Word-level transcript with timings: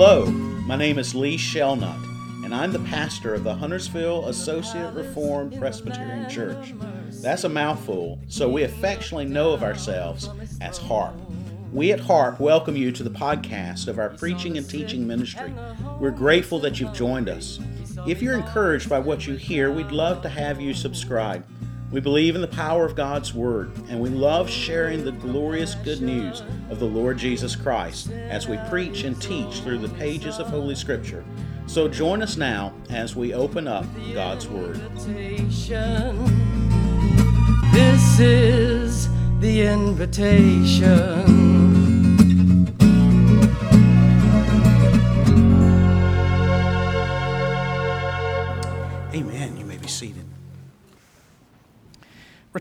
Hello, 0.00 0.26
my 0.26 0.76
name 0.76 0.96
is 0.96 1.12
Lee 1.12 1.36
Shelnut, 1.36 1.98
and 2.44 2.54
I'm 2.54 2.70
the 2.70 2.78
pastor 2.78 3.34
of 3.34 3.42
the 3.42 3.52
Huntersville 3.52 4.28
Associate 4.28 4.94
Reformed 4.94 5.58
Presbyterian 5.58 6.30
Church. 6.30 6.72
That's 7.20 7.42
a 7.42 7.48
mouthful, 7.48 8.20
so 8.28 8.48
we 8.48 8.62
affectionately 8.62 9.24
know 9.24 9.50
of 9.50 9.64
ourselves 9.64 10.30
as 10.60 10.78
HARP. 10.78 11.16
We 11.72 11.90
at 11.90 11.98
HARP 11.98 12.38
welcome 12.38 12.76
you 12.76 12.92
to 12.92 13.02
the 13.02 13.10
podcast 13.10 13.88
of 13.88 13.98
our 13.98 14.10
preaching 14.10 14.56
and 14.56 14.70
teaching 14.70 15.04
ministry. 15.04 15.52
We're 15.98 16.12
grateful 16.12 16.60
that 16.60 16.78
you've 16.78 16.92
joined 16.92 17.28
us. 17.28 17.58
If 18.06 18.22
you're 18.22 18.38
encouraged 18.38 18.88
by 18.88 19.00
what 19.00 19.26
you 19.26 19.34
hear, 19.34 19.72
we'd 19.72 19.90
love 19.90 20.22
to 20.22 20.28
have 20.28 20.60
you 20.60 20.74
subscribe. 20.74 21.44
We 21.90 22.00
believe 22.00 22.34
in 22.34 22.42
the 22.42 22.48
power 22.48 22.84
of 22.84 22.94
God's 22.94 23.32
Word, 23.32 23.70
and 23.88 23.98
we 23.98 24.10
love 24.10 24.50
sharing 24.50 25.04
the 25.04 25.12
glorious 25.12 25.74
good 25.76 26.02
news 26.02 26.42
of 26.68 26.80
the 26.80 26.84
Lord 26.84 27.16
Jesus 27.16 27.56
Christ 27.56 28.10
as 28.10 28.46
we 28.46 28.58
preach 28.68 29.04
and 29.04 29.20
teach 29.22 29.60
through 29.60 29.78
the 29.78 29.88
pages 29.90 30.38
of 30.38 30.48
Holy 30.48 30.74
Scripture. 30.74 31.24
So 31.66 31.88
join 31.88 32.20
us 32.20 32.36
now 32.36 32.74
as 32.90 33.16
we 33.16 33.32
open 33.32 33.66
up 33.66 33.86
God's 34.12 34.46
Word. 34.48 34.76
This 37.72 38.20
is 38.20 39.08
the 39.40 39.62
invitation. 39.62 41.77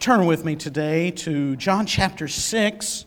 Return 0.07 0.25
with 0.25 0.45
me 0.45 0.55
today 0.55 1.11
to 1.11 1.57
John 1.57 1.85
chapter 1.85 2.29
6. 2.29 3.05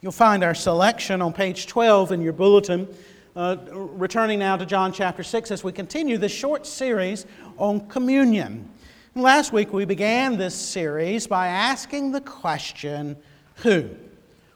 You'll 0.00 0.12
find 0.12 0.42
our 0.42 0.54
selection 0.54 1.20
on 1.20 1.34
page 1.34 1.66
12 1.66 2.12
in 2.12 2.22
your 2.22 2.32
bulletin. 2.32 2.88
Uh, 3.36 3.58
returning 3.70 4.38
now 4.38 4.56
to 4.56 4.64
John 4.64 4.90
chapter 4.90 5.22
6 5.22 5.50
as 5.50 5.62
we 5.62 5.72
continue 5.72 6.16
this 6.16 6.32
short 6.32 6.66
series 6.66 7.26
on 7.58 7.86
communion. 7.88 8.66
Last 9.14 9.52
week 9.52 9.74
we 9.74 9.84
began 9.84 10.38
this 10.38 10.54
series 10.54 11.26
by 11.26 11.48
asking 11.48 12.12
the 12.12 12.22
question, 12.22 13.18
Who? 13.56 13.90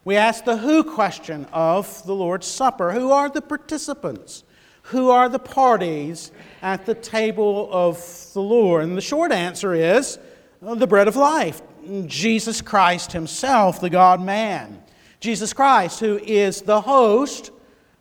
We 0.06 0.16
asked 0.16 0.46
the 0.46 0.56
who 0.56 0.84
question 0.84 1.46
of 1.52 2.06
the 2.06 2.14
Lord's 2.14 2.46
Supper. 2.46 2.92
Who 2.92 3.12
are 3.12 3.28
the 3.28 3.42
participants? 3.42 4.44
Who 4.84 5.10
are 5.10 5.28
the 5.28 5.38
parties 5.38 6.32
at 6.62 6.86
the 6.86 6.94
table 6.94 7.68
of 7.70 7.98
the 8.32 8.40
Lord? 8.40 8.84
And 8.84 8.96
the 8.96 9.02
short 9.02 9.30
answer 9.30 9.74
is 9.74 10.18
the 10.62 10.86
bread 10.86 11.06
of 11.06 11.16
life, 11.16 11.60
Jesus 12.06 12.60
Christ 12.60 13.12
Himself, 13.12 13.80
the 13.80 13.90
God 13.90 14.20
man. 14.20 14.82
Jesus 15.20 15.52
Christ, 15.52 16.00
who 16.00 16.18
is 16.18 16.62
the 16.62 16.80
host, 16.80 17.50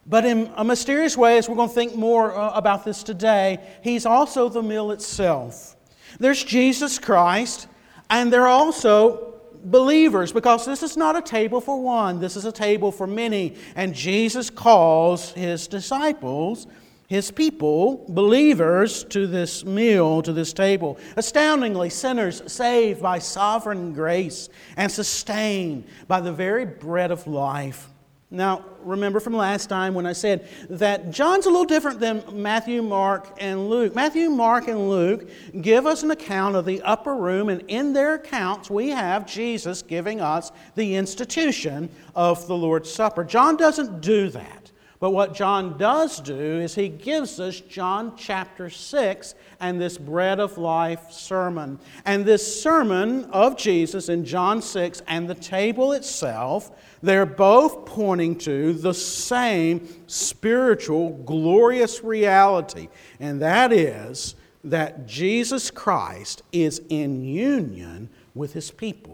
but 0.08 0.26
in 0.26 0.52
a 0.56 0.64
mysterious 0.64 1.16
way, 1.16 1.38
as 1.38 1.48
we're 1.48 1.56
going 1.56 1.70
to 1.70 1.76
think 1.76 1.96
more 1.96 2.36
uh, 2.36 2.52
about 2.52 2.84
this 2.84 3.04
today, 3.04 3.60
He's 3.84 4.06
also 4.06 4.50
the 4.50 4.64
meal 4.64 4.92
itself. 4.92 5.76
There's 6.20 6.44
Jesus 6.44 7.00
Christ, 7.00 7.68
and 8.10 8.34
there 8.34 8.44
are 8.44 8.48
also 8.48 9.36
believers, 9.64 10.32
because 10.32 10.66
this 10.66 10.82
is 10.82 10.98
not 10.98 11.16
a 11.16 11.22
table 11.22 11.62
for 11.62 11.80
one, 11.80 12.20
this 12.20 12.36
is 12.36 12.46
a 12.46 12.52
table 12.52 12.92
for 12.92 13.06
many. 13.06 13.56
And 13.76 13.94
Jesus 13.94 14.50
calls 14.50 15.32
His 15.32 15.68
disciples 15.68 16.68
his 17.12 17.30
people, 17.30 18.06
believers, 18.08 19.04
to 19.04 19.28
this 19.28 19.66
meal, 19.66 20.22
to 20.22 20.32
this 20.32 20.54
table. 20.54 20.98
Astoundingly, 21.18 21.90
sinners 21.90 22.42
saved 22.50 23.02
by 23.02 23.20
sovereign 23.20 23.92
grace 23.92 24.48
and 24.78 24.90
sustained 24.90 25.84
by 26.08 26.22
the 26.22 26.32
very 26.32 26.64
bread 26.64 27.12
of 27.12 27.28
life. 27.28 27.90
Now, 28.30 28.64
remember 28.80 29.20
from 29.20 29.34
last 29.34 29.68
time 29.68 29.94
when 29.94 30.06
I 30.06 30.14
said 30.14 30.48
that 30.70 31.12
John's 31.12 31.48
a 31.48 31.50
little 31.50 31.66
different 31.66 32.00
than 32.00 32.24
Matthew, 32.32 32.82
Mark, 32.82 33.28
and 33.40 33.70
Luke. 33.70 33.94
Matthew, 33.94 34.30
Mark, 34.30 34.70
and 34.70 34.90
Luke 34.90 35.30
give 35.60 35.86
us 35.86 36.04
an 36.04 36.12
account 36.12 36.56
of 36.56 36.64
the 36.64 36.82
upper 36.82 37.14
room, 37.14 37.50
and 37.50 37.62
in 37.68 37.92
their 37.92 38.14
accounts, 38.14 38.70
we 38.70 38.88
have 38.88 39.28
Jesus 39.28 39.82
giving 39.82 40.22
us 40.22 40.54
the 40.76 40.96
institution 40.96 41.90
of 42.16 42.48
the 42.48 42.56
Lord's 42.56 42.90
Supper. 42.90 43.26
John 43.26 43.58
doesn't 43.58 44.00
do 44.00 44.30
that. 44.30 44.61
But 45.02 45.14
what 45.14 45.34
John 45.34 45.80
does 45.80 46.20
do 46.20 46.38
is 46.38 46.76
he 46.76 46.88
gives 46.88 47.40
us 47.40 47.60
John 47.60 48.14
chapter 48.16 48.70
6 48.70 49.34
and 49.60 49.82
this 49.82 49.98
bread 49.98 50.40
of 50.40 50.60
life 50.60 51.12
sermon. 51.12 51.80
And 52.06 52.24
this 52.24 52.62
sermon 52.62 53.26
of 53.32 53.58
Jesus 53.58 54.10
in 54.10 54.24
John 54.26 54.62
6 54.62 55.02
and 55.08 55.28
the 55.28 55.34
table 55.34 55.94
itself, 55.94 56.70
they're 57.02 57.26
both 57.26 57.88
pointing 57.88 58.38
to 58.40 58.74
the 58.74 58.94
same 58.94 59.90
spiritual, 60.06 61.18
glorious 61.26 62.04
reality. 62.04 62.88
And 63.20 63.42
that 63.42 63.74
is 63.74 64.36
that 64.64 65.08
Jesus 65.08 65.72
Christ 65.72 66.44
is 66.52 66.80
in 66.90 67.24
union 67.24 68.08
with 68.36 68.54
his 68.54 68.70
people. 68.70 69.11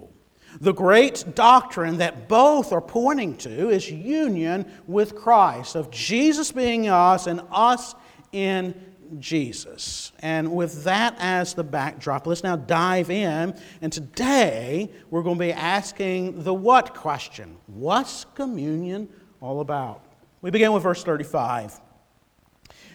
The 0.59 0.73
great 0.73 1.35
doctrine 1.35 1.97
that 1.97 2.27
both 2.27 2.71
are 2.71 2.81
pointing 2.81 3.37
to 3.37 3.69
is 3.69 3.91
union 3.91 4.65
with 4.87 5.15
Christ, 5.15 5.75
of 5.75 5.91
Jesus 5.91 6.51
being 6.51 6.89
us 6.89 7.27
and 7.27 7.41
us 7.51 7.95
in 8.31 8.73
Jesus. 9.19 10.11
And 10.19 10.53
with 10.53 10.83
that 10.83 11.15
as 11.19 11.53
the 11.53 11.63
backdrop, 11.63 12.27
let's 12.27 12.43
now 12.43 12.55
dive 12.55 13.09
in. 13.09 13.55
And 13.81 13.93
today 13.93 14.91
we're 15.09 15.21
going 15.21 15.37
to 15.37 15.43
be 15.43 15.53
asking 15.53 16.43
the 16.43 16.53
what 16.53 16.93
question 16.93 17.57
What's 17.67 18.25
communion 18.35 19.09
all 19.41 19.61
about? 19.61 20.03
We 20.41 20.49
begin 20.49 20.73
with 20.73 20.83
verse 20.83 21.03
35. 21.03 21.79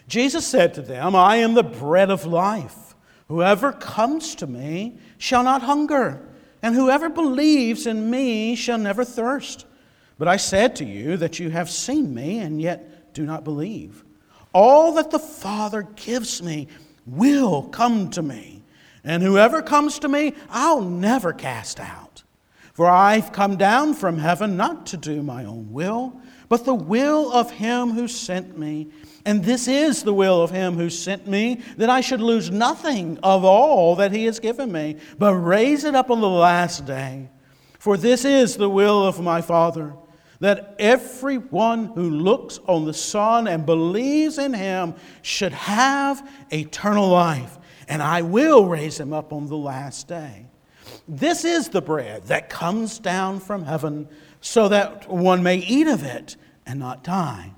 Jesus 0.09 0.47
said 0.47 0.75
to 0.75 0.83
them, 0.83 1.15
I 1.15 1.37
am 1.37 1.55
the 1.55 1.63
bread 1.63 2.11
of 2.11 2.27
life. 2.27 2.95
Whoever 3.29 3.73
comes 3.73 4.35
to 4.37 4.47
me 4.47 4.99
shall 5.17 5.45
not 5.45 5.63
hunger 5.63 6.29
and 6.63 6.75
whoever 6.75 7.09
believes 7.09 7.87
in 7.87 8.09
me 8.09 8.55
shall 8.55 8.79
never 8.79 9.05
thirst. 9.05 9.67
But 10.19 10.29
I 10.29 10.37
said 10.37 10.77
to 10.77 10.85
you 10.85 11.17
that 11.17 11.39
you 11.39 11.51
have 11.51 11.69
seen 11.69 12.15
me 12.15 12.39
and 12.39 12.63
yet 12.63 13.13
do 13.13 13.27
not 13.27 13.45
believe. 13.45 14.05
All 14.53 14.93
that 14.93 15.11
the 15.11 15.19
Father 15.19 15.83
gives 15.97 16.43
me 16.43 16.69
will 17.07 17.65
come 17.65 18.11
to 18.11 18.23
me, 18.23 18.63
and 19.03 19.23
whoever 19.23 19.63
comes 19.63 19.99
to 20.01 20.09
me, 20.09 20.35
I'll 20.51 20.83
never 20.83 21.33
cast 21.33 21.81
out. 21.81 22.23
For 22.73 22.89
I've 22.89 23.33
come 23.33 23.57
down 23.57 23.95
from 23.95 24.19
heaven 24.19 24.57
not 24.57 24.87
to 24.87 24.97
do 24.97 25.23
my 25.23 25.45
own 25.45 25.73
will, 25.73 26.21
but 26.53 26.67
the 26.67 26.75
will 26.75 27.33
of 27.33 27.51
him 27.51 27.93
who 27.93 28.07
sent 28.07 28.59
me. 28.59 28.89
And 29.25 29.43
this 29.43 29.67
is 29.67 30.03
the 30.03 30.13
will 30.13 30.43
of 30.43 30.51
him 30.51 30.75
who 30.75 30.91
sent 30.91 31.27
me, 31.27 31.63
that 31.79 31.89
I 31.89 32.03
should 32.03 32.21
lose 32.21 32.51
nothing 32.51 33.19
of 33.23 33.43
all 33.43 33.97
that 33.97 34.13
he 34.13 34.27
has 34.27 34.39
given 34.39 34.71
me, 34.71 34.99
but 35.19 35.33
raise 35.33 35.85
it 35.85 35.95
up 35.95 36.11
on 36.11 36.21
the 36.21 36.29
last 36.29 36.85
day. 36.85 37.31
For 37.79 37.97
this 37.97 38.27
is 38.27 38.59
the 38.59 38.69
will 38.69 39.03
of 39.03 39.19
my 39.19 39.41
Father, 39.41 39.95
that 40.41 40.75
everyone 40.79 41.87
who 41.87 42.11
looks 42.11 42.61
on 42.69 42.85
the 42.85 42.93
Son 42.93 43.49
and 43.49 43.65
believes 43.65 44.37
in 44.37 44.53
him 44.53 44.93
should 45.23 45.55
have 45.55 46.31
eternal 46.53 47.09
life, 47.09 47.59
and 47.89 48.03
I 48.03 48.21
will 48.21 48.67
raise 48.67 49.01
him 49.01 49.15
up 49.15 49.33
on 49.33 49.47
the 49.47 49.57
last 49.57 50.07
day. 50.07 50.45
This 51.09 51.47
is 51.47 51.71
the 51.71 51.81
bread 51.81 52.25
that 52.25 52.51
comes 52.51 52.99
down 52.99 53.41
from 53.41 53.65
heaven, 53.65 54.07
so 54.43 54.69
that 54.69 55.09
one 55.09 55.43
may 55.43 55.57
eat 55.57 55.87
of 55.87 56.03
it 56.03 56.37
and 56.67 56.79
not 56.79 57.05
die. 57.05 57.53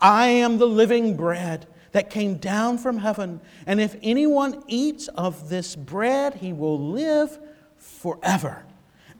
I 0.00 0.26
am 0.26 0.58
the 0.58 0.66
living 0.66 1.16
bread 1.16 1.66
that 1.92 2.10
came 2.10 2.36
down 2.36 2.78
from 2.78 2.98
heaven, 2.98 3.40
and 3.66 3.80
if 3.80 3.96
anyone 4.02 4.62
eats 4.68 5.08
of 5.08 5.48
this 5.48 5.74
bread, 5.74 6.34
he 6.34 6.52
will 6.52 6.78
live 6.78 7.38
forever. 7.76 8.64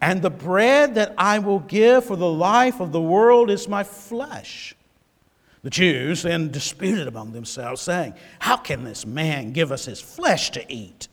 And 0.00 0.22
the 0.22 0.30
bread 0.30 0.94
that 0.94 1.14
I 1.18 1.40
will 1.40 1.58
give 1.58 2.06
for 2.06 2.16
the 2.16 2.30
life 2.30 2.80
of 2.80 2.92
the 2.92 3.00
world 3.00 3.50
is 3.50 3.68
my 3.68 3.84
flesh. 3.84 4.74
The 5.62 5.70
Jews 5.70 6.22
then 6.22 6.50
disputed 6.50 7.06
among 7.06 7.32
themselves, 7.32 7.82
saying, 7.82 8.14
How 8.38 8.56
can 8.56 8.84
this 8.84 9.04
man 9.04 9.52
give 9.52 9.70
us 9.72 9.84
his 9.84 10.00
flesh 10.00 10.50
to 10.52 10.72
eat? 10.72 11.08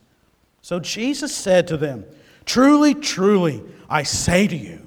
So 0.61 0.79
Jesus 0.79 1.35
said 1.35 1.67
to 1.67 1.77
them, 1.77 2.05
Truly, 2.45 2.93
truly, 2.93 3.61
I 3.89 4.03
say 4.03 4.47
to 4.47 4.55
you, 4.55 4.86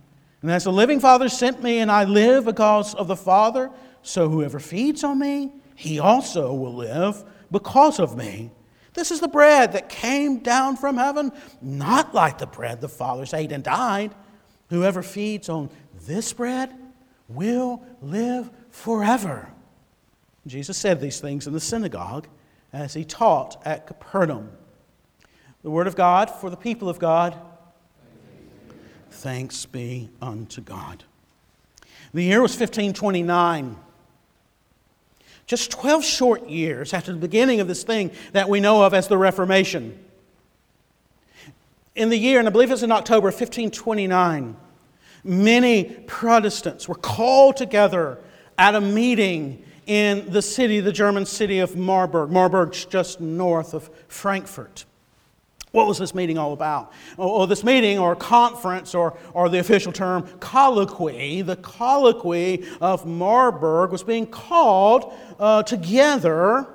And 0.41 0.49
as 0.51 0.63
the 0.63 0.71
living 0.71 0.99
Father 0.99 1.29
sent 1.29 1.61
me, 1.61 1.79
and 1.79 1.91
I 1.91 2.03
live 2.03 2.45
because 2.45 2.95
of 2.95 3.07
the 3.07 3.15
Father, 3.15 3.69
so 4.01 4.29
whoever 4.29 4.59
feeds 4.59 5.03
on 5.03 5.19
me, 5.19 5.51
he 5.75 5.99
also 5.99 6.53
will 6.53 6.73
live 6.73 7.23
because 7.51 7.99
of 7.99 8.17
me. 8.17 8.51
This 8.93 9.11
is 9.11 9.19
the 9.19 9.27
bread 9.27 9.73
that 9.73 9.89
came 9.89 10.39
down 10.39 10.77
from 10.77 10.97
heaven, 10.97 11.31
not 11.61 12.13
like 12.13 12.39
the 12.39 12.47
bread 12.47 12.81
the 12.81 12.89
fathers 12.89 13.33
ate 13.33 13.51
and 13.51 13.63
died. 13.63 14.13
Whoever 14.69 15.03
feeds 15.03 15.47
on 15.47 15.69
this 16.05 16.33
bread 16.33 16.73
will 17.27 17.83
live 18.01 18.49
forever. 18.69 19.51
Jesus 20.47 20.77
said 20.77 20.99
these 20.99 21.19
things 21.19 21.47
in 21.47 21.53
the 21.53 21.59
synagogue 21.59 22.27
as 22.73 22.93
he 22.93 23.03
taught 23.03 23.61
at 23.65 23.87
Capernaum. 23.87 24.49
The 25.61 25.69
word 25.69 25.87
of 25.87 25.95
God 25.95 26.29
for 26.29 26.49
the 26.49 26.57
people 26.57 26.89
of 26.89 26.99
God. 26.99 27.39
Thanks 29.21 29.67
be 29.67 30.09
unto 30.19 30.61
God. 30.61 31.03
The 32.11 32.23
year 32.23 32.41
was 32.41 32.53
1529. 32.53 33.77
Just 35.45 35.69
12 35.69 36.03
short 36.03 36.49
years 36.49 36.91
after 36.91 37.11
the 37.13 37.19
beginning 37.19 37.59
of 37.59 37.67
this 37.67 37.83
thing 37.83 38.09
that 38.31 38.49
we 38.49 38.59
know 38.59 38.81
of 38.81 38.95
as 38.95 39.07
the 39.07 39.19
Reformation. 39.19 40.03
In 41.93 42.09
the 42.09 42.17
year, 42.17 42.39
and 42.39 42.47
I 42.47 42.51
believe 42.51 42.69
it 42.69 42.73
was 42.73 42.81
in 42.81 42.91
October 42.91 43.27
1529, 43.27 44.55
many 45.23 45.83
Protestants 46.07 46.87
were 46.87 46.95
called 46.95 47.57
together 47.57 48.17
at 48.57 48.73
a 48.73 48.81
meeting 48.81 49.63
in 49.85 50.31
the 50.31 50.41
city, 50.41 50.79
the 50.79 50.91
German 50.91 51.27
city 51.27 51.59
of 51.59 51.75
Marburg. 51.75 52.31
Marburg's 52.31 52.85
just 52.85 53.21
north 53.21 53.75
of 53.75 53.87
Frankfurt. 54.07 54.85
What 55.71 55.87
was 55.87 55.97
this 55.97 56.13
meeting 56.13 56.37
all 56.37 56.51
about? 56.51 56.91
Or, 57.15 57.47
this 57.47 57.63
meeting 57.63 57.97
or 57.97 58.13
conference 58.13 58.93
or, 58.93 59.17
or 59.33 59.47
the 59.47 59.59
official 59.59 59.93
term 59.93 60.27
colloquy, 60.39 61.41
the 61.41 61.55
colloquy 61.55 62.65
of 62.81 63.05
Marburg 63.05 63.91
was 63.91 64.03
being 64.03 64.27
called 64.27 65.13
uh, 65.39 65.63
together 65.63 66.67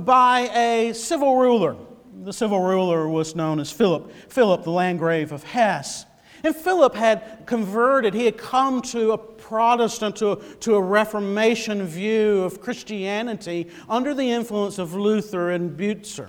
by 0.00 0.50
a 0.54 0.92
civil 0.92 1.36
ruler. 1.36 1.76
The 2.22 2.32
civil 2.32 2.60
ruler 2.60 3.08
was 3.08 3.34
known 3.34 3.58
as 3.58 3.72
Philip, 3.72 4.12
Philip, 4.28 4.62
the 4.62 4.70
Landgrave 4.70 5.32
of 5.32 5.42
Hesse. 5.42 6.04
And 6.44 6.54
Philip 6.54 6.94
had 6.94 7.44
converted, 7.46 8.14
he 8.14 8.24
had 8.24 8.38
come 8.38 8.80
to 8.82 9.12
a 9.12 9.18
Protestant, 9.18 10.14
to, 10.16 10.40
to 10.60 10.76
a 10.76 10.80
Reformation 10.80 11.84
view 11.84 12.42
of 12.42 12.60
Christianity 12.60 13.68
under 13.88 14.14
the 14.14 14.30
influence 14.30 14.78
of 14.78 14.94
Luther 14.94 15.50
and 15.50 15.76
Butzer. 15.76 16.28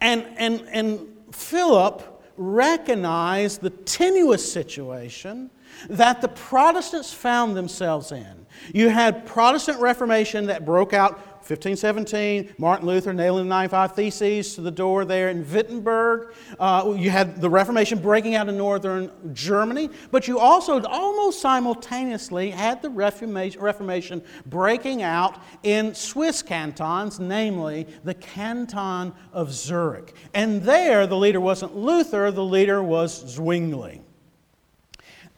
And, 0.00 0.26
and, 0.36 0.66
and 0.70 1.06
Philip 1.32 2.06
recognized 2.36 3.60
the 3.60 3.70
tenuous 3.70 4.50
situation 4.50 5.50
that 5.88 6.20
the 6.20 6.28
Protestants 6.28 7.12
found 7.12 7.56
themselves 7.56 8.12
in. 8.12 8.46
You 8.72 8.88
had 8.88 9.26
Protestant 9.26 9.80
Reformation 9.80 10.46
that 10.46 10.64
broke 10.64 10.92
out 10.92 11.29
1517, 11.40 12.54
Martin 12.58 12.86
Luther 12.86 13.12
nailing 13.12 13.44
the 13.44 13.48
95 13.48 13.94
Theses 13.94 14.54
to 14.54 14.60
the 14.60 14.70
door 14.70 15.04
there 15.04 15.30
in 15.30 15.50
Wittenberg. 15.50 16.34
Uh, 16.58 16.94
you 16.96 17.10
had 17.10 17.40
the 17.40 17.50
Reformation 17.50 17.98
breaking 17.98 18.34
out 18.34 18.48
in 18.48 18.56
northern 18.56 19.10
Germany, 19.32 19.90
but 20.10 20.28
you 20.28 20.38
also 20.38 20.80
almost 20.82 21.40
simultaneously 21.40 22.50
had 22.50 22.82
the 22.82 22.90
Reformation 22.90 24.22
breaking 24.46 25.02
out 25.02 25.42
in 25.62 25.94
Swiss 25.94 26.42
cantons, 26.42 27.18
namely 27.18 27.86
the 28.04 28.14
canton 28.14 29.12
of 29.32 29.52
Zurich. 29.52 30.14
And 30.34 30.62
there, 30.62 31.06
the 31.06 31.16
leader 31.16 31.40
wasn't 31.40 31.74
Luther, 31.74 32.30
the 32.30 32.44
leader 32.44 32.82
was 32.82 33.34
Zwingli. 33.34 34.02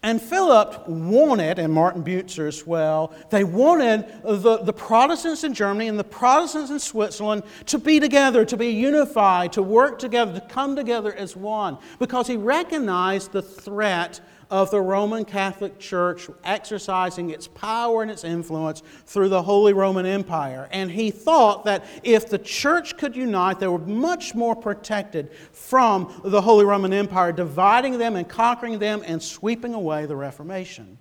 And 0.05 0.21
Philip 0.21 0.89
wanted, 0.89 1.61
and 1.61 1.73
Martin 1.73 2.03
Butzer 2.03 2.49
as 2.49 2.67
well, 2.67 3.13
they 3.31 3.45
wanted 3.45 4.05
the, 4.25 4.59
the 4.59 4.73
Protestants 4.73 5.45
in 5.45 5.55
Germany 5.55 5.87
and 5.87 5.97
the 5.97 6.03
Protestants 6.03 6.73
in 6.73 6.81
Switzerland 6.81 7.45
to 7.67 7.79
be 7.79 8.01
together, 8.01 8.45
to 8.45 8.57
be 8.57 8.69
unified, 8.69 9.53
to 9.53 9.63
work 9.63 10.01
together, 10.01 10.41
to 10.41 10.47
come 10.47 10.75
together 10.75 11.15
as 11.15 11.37
one, 11.37 11.79
because 12.01 12.27
he 12.27 12.37
recognized 12.37 13.31
the 13.31 13.43
threat 13.43 14.21
of 14.53 14.71
the 14.71 14.81
Roman 14.83 15.25
Catholic 15.25 15.79
Church 15.79 16.29
exercising 16.45 17.31
its 17.31 17.49
power 17.49 18.03
and 18.03 18.11
its 18.11 18.23
influence 18.23 18.83
through 19.07 19.31
the 19.31 19.43
Holy 19.43 19.73
Roman 19.73 20.05
Empire. 20.05 20.69
And 20.73 20.91
he 20.91 21.11
thought 21.11 21.65
that 21.65 21.87
if 22.03 22.29
the 22.29 22.39
church 22.39 22.99
could 22.99 23.17
unite, 23.17 23.61
they 23.61 23.67
were 23.67 23.79
much 23.79 24.35
more 24.35 24.55
protected 24.55 25.33
from 25.53 26.21
the 26.23 26.43
Holy 26.43 26.67
Roman 26.67 26.93
Empire, 26.93 27.33
dividing 27.33 27.97
them 27.97 28.15
and 28.15 28.29
conquering 28.29 28.79
them 28.79 29.03
and 29.07 29.23
sweeping 29.23 29.73
away 29.73 30.05
the 30.05 30.17
Reformation. 30.17 30.99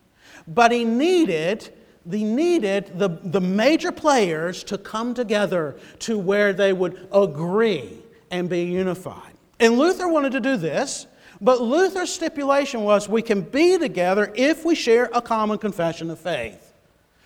But 0.48 0.72
he 0.72 0.86
needed 0.86 1.74
they 2.04 2.24
needed 2.24 2.98
the, 2.98 3.10
the 3.10 3.42
major 3.42 3.92
players 3.92 4.64
to 4.64 4.78
come 4.80 5.14
together 5.14 5.76
to 6.00 6.18
where 6.18 6.52
they 6.52 6.74
would 6.74 7.08
agree 7.14 8.00
and 8.32 8.50
be 8.50 8.64
unified. 8.64 9.34
And 9.60 9.78
Luther 9.78 10.08
wanted 10.08 10.32
to 10.32 10.40
do 10.40 10.58
this. 10.58 11.06
But 11.42 11.60
Luther's 11.60 12.14
stipulation 12.14 12.84
was 12.84 13.10
we 13.10 13.24
can 13.24 13.42
be 13.42 13.78
together 13.80 14.32
if 14.36 14.64
we 14.64 14.76
share 14.76 15.10
a 15.12 15.22
common 15.22 15.58
confession 15.58 16.12
of 16.12 16.20
faith. 16.20 16.72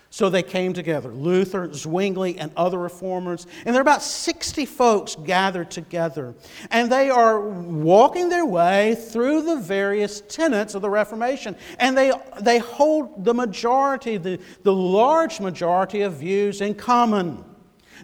So 0.08 0.30
they 0.30 0.42
came 0.42 0.72
together, 0.72 1.10
Luther, 1.10 1.70
Zwingli, 1.74 2.38
and 2.38 2.50
other 2.56 2.78
reformers. 2.78 3.46
And 3.66 3.74
there 3.74 3.80
are 3.80 3.82
about 3.82 4.02
60 4.02 4.64
folks 4.64 5.14
gathered 5.14 5.70
together. 5.70 6.34
And 6.70 6.90
they 6.90 7.10
are 7.10 7.38
walking 7.40 8.30
their 8.30 8.46
way 8.46 8.94
through 8.94 9.42
the 9.42 9.56
various 9.56 10.22
tenets 10.22 10.74
of 10.74 10.80
the 10.80 10.88
Reformation. 10.88 11.54
And 11.78 11.98
they, 11.98 12.12
they 12.40 12.58
hold 12.58 13.26
the 13.26 13.34
majority, 13.34 14.16
the, 14.16 14.40
the 14.62 14.72
large 14.72 15.38
majority 15.38 16.00
of 16.00 16.14
views 16.14 16.62
in 16.62 16.74
common. 16.76 17.44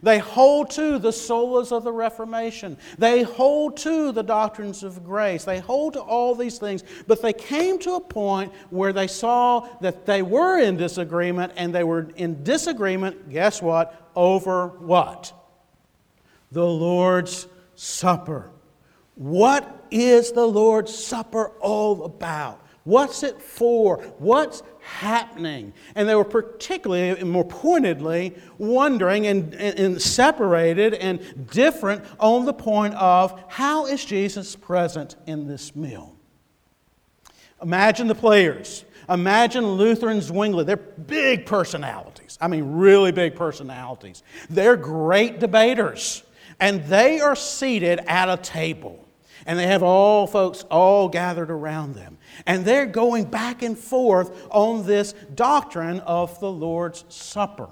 They 0.02 0.18
hold 0.18 0.70
to 0.70 0.98
the 0.98 1.10
solas 1.10 1.70
of 1.70 1.84
the 1.84 1.92
Reformation. 1.92 2.76
They 2.98 3.22
hold 3.22 3.76
to 3.78 4.10
the 4.10 4.22
doctrines 4.22 4.82
of 4.82 5.04
grace. 5.04 5.44
They 5.44 5.60
hold 5.60 5.92
to 5.92 6.00
all 6.00 6.34
these 6.34 6.58
things. 6.58 6.82
But 7.06 7.22
they 7.22 7.32
came 7.32 7.78
to 7.80 7.94
a 7.94 8.00
point 8.00 8.52
where 8.70 8.92
they 8.92 9.06
saw 9.06 9.68
that 9.80 10.04
they 10.04 10.22
were 10.22 10.58
in 10.58 10.76
disagreement, 10.76 11.52
and 11.56 11.72
they 11.72 11.84
were 11.84 12.08
in 12.16 12.42
disagreement, 12.42 13.30
guess 13.30 13.62
what? 13.62 14.10
Over 14.16 14.68
what? 14.68 15.32
The 16.50 16.66
Lord's 16.66 17.46
Supper. 17.76 18.50
What 19.14 19.86
is 19.90 20.32
the 20.32 20.46
Lord's 20.46 20.92
Supper 20.92 21.52
all 21.60 22.04
about? 22.04 22.60
What's 22.84 23.22
it 23.22 23.40
for? 23.40 23.98
What's 24.18 24.62
happening? 24.80 25.72
And 25.94 26.08
they 26.08 26.14
were 26.14 26.24
particularly, 26.24 27.10
and 27.10 27.30
more 27.30 27.44
pointedly, 27.44 28.34
wondering 28.58 29.26
and, 29.26 29.54
and, 29.54 29.78
and, 29.78 30.02
separated 30.02 30.94
and 30.94 31.48
different 31.50 32.04
on 32.18 32.44
the 32.44 32.52
point 32.52 32.94
of 32.94 33.40
how 33.48 33.86
is 33.86 34.04
Jesus 34.04 34.56
present 34.56 35.16
in 35.26 35.46
this 35.46 35.76
meal? 35.76 36.16
Imagine 37.62 38.08
the 38.08 38.14
players. 38.14 38.84
Imagine 39.08 39.64
Luther 39.72 40.08
and 40.08 40.22
Zwingli. 40.22 40.64
They're 40.64 40.76
big 40.76 41.46
personalities. 41.46 42.36
I 42.40 42.48
mean, 42.48 42.72
really 42.72 43.12
big 43.12 43.36
personalities. 43.36 44.22
They're 44.50 44.76
great 44.76 45.38
debaters. 45.38 46.24
And 46.58 46.84
they 46.84 47.20
are 47.20 47.36
seated 47.36 48.00
at 48.06 48.28
a 48.28 48.36
table. 48.36 49.06
And 49.46 49.58
they 49.58 49.66
have 49.66 49.82
all 49.82 50.26
folks 50.26 50.62
all 50.70 51.08
gathered 51.08 51.50
around 51.50 51.94
them. 51.94 52.18
And 52.46 52.64
they're 52.64 52.86
going 52.86 53.24
back 53.24 53.62
and 53.62 53.78
forth 53.78 54.46
on 54.50 54.86
this 54.86 55.14
doctrine 55.34 56.00
of 56.00 56.38
the 56.40 56.50
Lord's 56.50 57.04
Supper. 57.08 57.68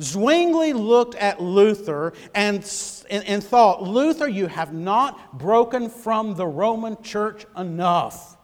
Zwingli 0.00 0.72
looked 0.72 1.14
at 1.16 1.40
Luther 1.40 2.12
and, 2.34 2.58
and, 3.10 3.24
and, 3.24 3.42
thought, 3.42 3.82
Luther, 3.82 4.28
you 4.28 4.46
have 4.46 4.72
not 4.72 5.38
broken 5.38 5.90
from 5.90 6.34
the 6.34 6.46
Roman 6.46 7.00
church 7.02 7.46
enough. 7.56 8.36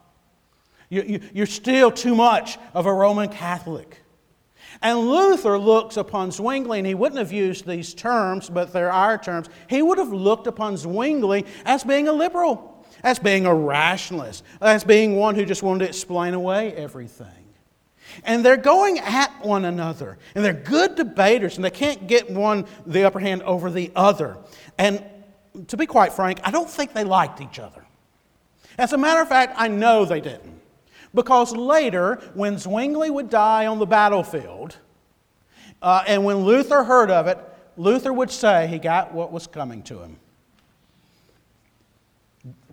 You, 0.89 1.03
you, 1.03 1.21
you're 1.33 1.47
still 1.47 1.91
too 1.91 2.15
much 2.15 2.59
of 2.75 2.87
a 2.87 2.93
Roman 2.93 3.29
Catholic. 3.29 4.03
And 4.83 4.99
Luther 4.99 5.59
looks 5.59 5.97
upon 5.97 6.31
Zwingli, 6.31 6.79
and 6.79 6.87
he 6.87 6.95
wouldn't 6.95 7.19
have 7.19 7.33
used 7.33 7.67
these 7.67 7.95
terms, 7.95 8.49
but 8.49 8.73
they're 8.73 8.93
our 8.93 9.19
terms. 9.19 9.49
He 9.69 9.83
would 9.83 9.99
have 9.99 10.13
looked 10.13 10.47
upon 10.47 10.77
Zwingli 10.77 11.47
as 11.65 11.85
being 11.85 12.09
a 12.09 12.13
liberal 12.13 12.78
as 13.03 13.19
being 13.19 13.47
a 13.47 13.55
rationalist, 13.55 14.45
as 14.61 14.85
being 14.85 15.17
one 15.17 15.35
who 15.35 15.45
just 15.45 15.63
wanted 15.63 15.81
to 15.81 15.89
explain 15.89 16.35
away 16.35 16.73
everything. 16.75 17.27
And 18.25 18.45
they're 18.45 18.57
going 18.57 18.99
at 18.99 19.45
one 19.45 19.65
another, 19.65 20.19
and 20.35 20.45
they're 20.45 20.53
good 20.53 20.95
debaters, 20.95 21.57
and 21.57 21.65
they 21.65 21.71
can't 21.71 22.07
get 22.07 22.31
one 22.31 22.67
the 22.87 23.05
upper 23.05 23.21
hand 23.21 23.43
over 23.43 23.71
the 23.71 23.93
other. 23.95 24.39
And 24.79 25.05
to 25.69 25.77
be 25.77 25.87
quite 25.87 26.13
frank, 26.13 26.41
I 26.43 26.51
don't 26.51 26.69
think 26.69 26.93
they 26.93 27.05
liked 27.05 27.41
each 27.41 27.59
other. 27.59 27.85
As 28.79 28.93
a 28.93 28.99
matter 28.99 29.21
of 29.21 29.29
fact, 29.29 29.55
I 29.57 29.69
know 29.69 30.05
they 30.05 30.21
didn't. 30.21 30.61
Because 31.15 31.55
later, 31.55 32.17
when 32.35 32.59
Zwingli 32.59 33.11
would 33.11 33.31
die 33.31 33.67
on 33.67 33.79
the 33.79 33.87
battlefield, 33.87 34.77
uh, 35.81 36.05
and 36.07 36.25
when 36.25 36.39
Luther 36.39 36.85
heard 36.85 37.11
of 37.11 37.27
it, 37.27 37.39
Luther 37.77 38.13
would 38.13 38.31
say 38.31 38.67
he 38.67 38.79
got 38.79 39.13
what 39.13 39.33
was 39.33 39.47
coming 39.47 39.83
to 39.85 40.01
him. 40.01 40.19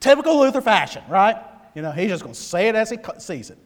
Typical 0.05 0.39
Luther 0.39 0.61
fashion, 0.61 1.01
right? 1.09 1.35
You 1.73 1.81
know, 1.81 1.91
he's 1.91 2.09
just 2.09 2.21
going 2.21 2.35
to 2.35 2.39
say 2.39 2.67
it 2.69 2.75
as 2.75 2.91
he 2.91 2.97
sees 3.17 3.49
it. 3.49 3.57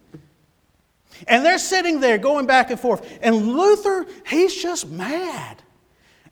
And 1.27 1.45
they're 1.45 1.59
sitting 1.59 1.99
there 1.99 2.17
going 2.17 2.45
back 2.45 2.71
and 2.71 2.79
forth. 2.79 3.19
And 3.21 3.57
Luther, 3.57 4.05
he's 4.25 4.55
just 4.55 4.87
mad. 4.87 5.61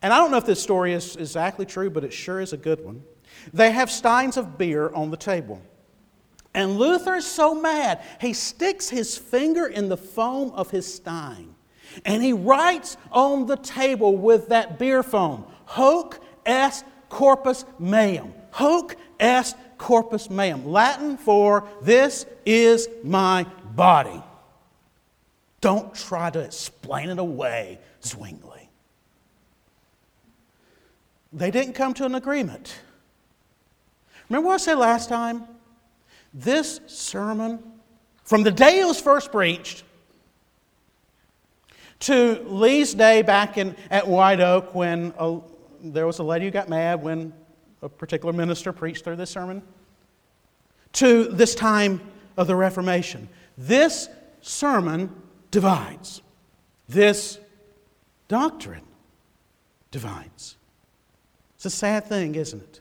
And 0.02 0.14
I 0.14 0.18
don't 0.20 0.32
know 0.32 0.38
if 0.38 0.46
this 0.46 0.64
story 0.64 0.94
is 0.94 1.18
exactly 1.18 1.66
true, 1.66 1.90
but 1.90 2.06
it 2.06 2.14
sure 2.14 2.40
is 2.40 2.54
a 2.54 2.58
good 2.58 2.86
one. 2.86 3.04
They 3.54 3.72
have 3.72 3.92
steins 3.92 4.38
of 4.38 4.58
beer 4.58 4.90
on 4.94 5.12
the 5.12 5.18
table. 5.18 5.62
And 6.54 6.78
Luther 6.78 7.16
is 7.16 7.26
so 7.26 7.54
mad, 7.54 8.02
he 8.22 8.32
sticks 8.32 8.88
his 8.88 9.18
finger 9.18 9.68
in 9.68 9.90
the 9.90 9.98
foam 9.98 10.52
of 10.52 10.72
his 10.72 10.92
stein 10.92 11.54
and 12.06 12.24
he 12.24 12.34
writes 12.34 12.98
on 13.12 13.46
the 13.46 13.58
table 13.58 14.16
with 14.16 14.50
that 14.50 14.80
beer 14.80 15.04
foam, 15.04 15.46
Hoc 15.66 16.20
est 16.46 16.86
corpus 17.10 17.66
meum. 17.80 18.34
Hoc 18.52 18.96
est 19.20 19.56
corpus 19.78 20.30
meum. 20.30 20.66
Latin 20.66 21.18
for 21.18 21.68
this 21.82 22.26
is 22.46 22.88
my 23.04 23.46
body. 23.76 24.22
Don't 25.62 25.94
try 25.94 26.30
to 26.30 26.40
explain 26.40 27.10
it 27.10 27.20
away, 27.20 27.80
Zwingli. 28.04 28.70
They 31.34 31.52
didn't 31.52 31.74
come 31.74 31.94
to 31.96 32.06
an 32.06 32.16
agreement. 32.16 32.80
Remember 34.30 34.48
what 34.48 34.56
I 34.56 34.58
said 34.58 34.78
last 34.78 35.10
time? 35.10 35.44
This 36.34 36.80
sermon, 36.88 37.60
from 38.24 38.44
the 38.44 38.52
day 38.52 38.80
it 38.80 38.86
was 38.86 39.00
first 39.00 39.32
preached 39.32 39.84
to 42.02 42.44
Lee's 42.48 42.94
day 42.94 43.22
back 43.22 43.58
in, 43.58 43.76
at 43.90 44.08
White 44.08 44.40
Oak 44.40 44.76
when 44.76 45.14
a, 45.18 45.40
there 45.82 46.06
was 46.06 46.20
a 46.20 46.24
lady 46.24 46.46
who 46.46 46.52
got 46.52 46.70
mad 46.70 47.02
when 47.02 47.34
a 47.82 47.90
particular 47.90 48.34
minister 48.34 48.74
preached 48.74 49.04
through 49.04 49.16
this 49.16 49.30
sermon, 49.30 49.62
to 50.94 51.26
this 51.26 51.54
time 51.56 52.02
of 52.38 52.48
the 52.48 52.56
Reformation. 52.56 53.30
This 53.58 54.10
sermon 54.42 55.14
divides. 55.52 56.22
This 56.88 57.40
doctrine 58.28 58.86
divides. 59.92 60.56
It's 61.56 61.66
a 61.66 61.70
sad 61.70 62.06
thing, 62.06 62.36
isn't 62.36 62.62
it? 62.62 62.80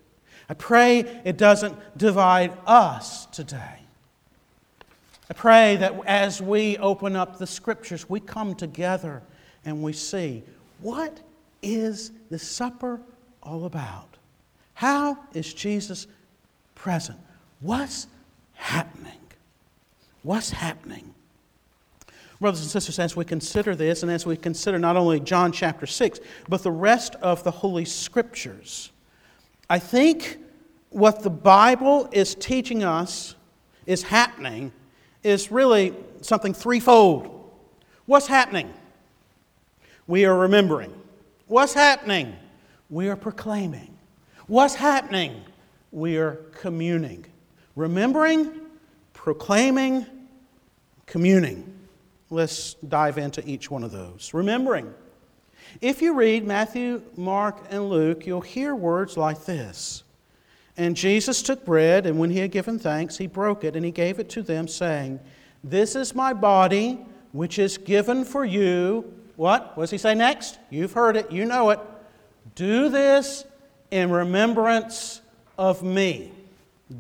I 0.48 0.54
pray 0.54 1.00
it 1.24 1.36
doesn't 1.36 1.76
divide 1.98 2.52
us 2.66 3.26
today. 3.26 3.80
I 5.28 5.34
pray 5.34 5.76
that 5.76 5.94
as 6.06 6.40
we 6.40 6.78
open 6.78 7.16
up 7.16 7.38
the 7.38 7.46
scriptures, 7.46 8.08
we 8.08 8.20
come 8.20 8.54
together 8.54 9.22
and 9.64 9.82
we 9.82 9.92
see 9.92 10.44
what 10.80 11.20
is 11.62 12.12
the 12.30 12.38
supper 12.38 13.00
all 13.42 13.64
about? 13.64 14.15
How 14.76 15.16
is 15.32 15.54
Jesus 15.54 16.06
present? 16.74 17.18
What's 17.60 18.08
happening? 18.52 19.18
What's 20.22 20.50
happening? 20.50 21.14
Brothers 22.42 22.60
and 22.60 22.68
sisters, 22.68 22.98
as 22.98 23.16
we 23.16 23.24
consider 23.24 23.74
this, 23.74 24.02
and 24.02 24.12
as 24.12 24.26
we 24.26 24.36
consider 24.36 24.78
not 24.78 24.98
only 24.98 25.18
John 25.18 25.50
chapter 25.50 25.86
6, 25.86 26.20
but 26.46 26.62
the 26.62 26.70
rest 26.70 27.14
of 27.22 27.42
the 27.42 27.50
Holy 27.50 27.86
Scriptures, 27.86 28.92
I 29.70 29.78
think 29.78 30.36
what 30.90 31.22
the 31.22 31.30
Bible 31.30 32.10
is 32.12 32.34
teaching 32.34 32.84
us 32.84 33.34
is 33.86 34.02
happening 34.02 34.72
is 35.22 35.50
really 35.50 35.94
something 36.20 36.52
threefold. 36.52 37.50
What's 38.04 38.26
happening? 38.26 38.70
We 40.06 40.26
are 40.26 40.36
remembering. 40.36 40.92
What's 41.46 41.72
happening? 41.72 42.36
We 42.90 43.08
are 43.08 43.16
proclaiming. 43.16 43.95
What's 44.46 44.74
happening? 44.74 45.42
We 45.92 46.16
are 46.18 46.36
communing. 46.52 47.26
Remembering, 47.74 48.60
proclaiming, 49.12 50.06
communing. 51.06 51.72
Let's 52.30 52.74
dive 52.74 53.18
into 53.18 53.46
each 53.48 53.70
one 53.70 53.84
of 53.84 53.92
those. 53.92 54.32
Remembering. 54.32 54.92
If 55.80 56.00
you 56.00 56.14
read 56.14 56.44
Matthew, 56.44 57.02
Mark, 57.16 57.66
and 57.70 57.90
Luke, 57.90 58.26
you'll 58.26 58.40
hear 58.40 58.74
words 58.74 59.16
like 59.16 59.44
this 59.44 60.04
and 60.76 60.94
Jesus 60.94 61.42
took 61.42 61.64
bread, 61.64 62.06
and 62.06 62.18
when 62.18 62.30
he 62.30 62.38
had 62.38 62.50
given 62.50 62.78
thanks, 62.78 63.16
he 63.16 63.26
broke 63.26 63.64
it, 63.64 63.76
and 63.76 63.84
he 63.84 63.90
gave 63.90 64.18
it 64.18 64.28
to 64.30 64.42
them, 64.42 64.68
saying, 64.68 65.18
This 65.64 65.96
is 65.96 66.14
my 66.14 66.32
body, 66.32 66.98
which 67.32 67.58
is 67.58 67.78
given 67.78 68.24
for 68.24 68.44
you. 68.44 69.12
What? 69.36 69.76
What 69.76 69.84
does 69.84 69.90
he 69.90 69.98
say 69.98 70.14
next? 70.14 70.58
You've 70.70 70.92
heard 70.92 71.16
it, 71.16 71.30
you 71.30 71.46
know 71.46 71.70
it. 71.70 71.80
Do 72.54 72.88
this 72.88 73.44
in 73.90 74.10
remembrance 74.10 75.20
of 75.58 75.82
me. 75.82 76.32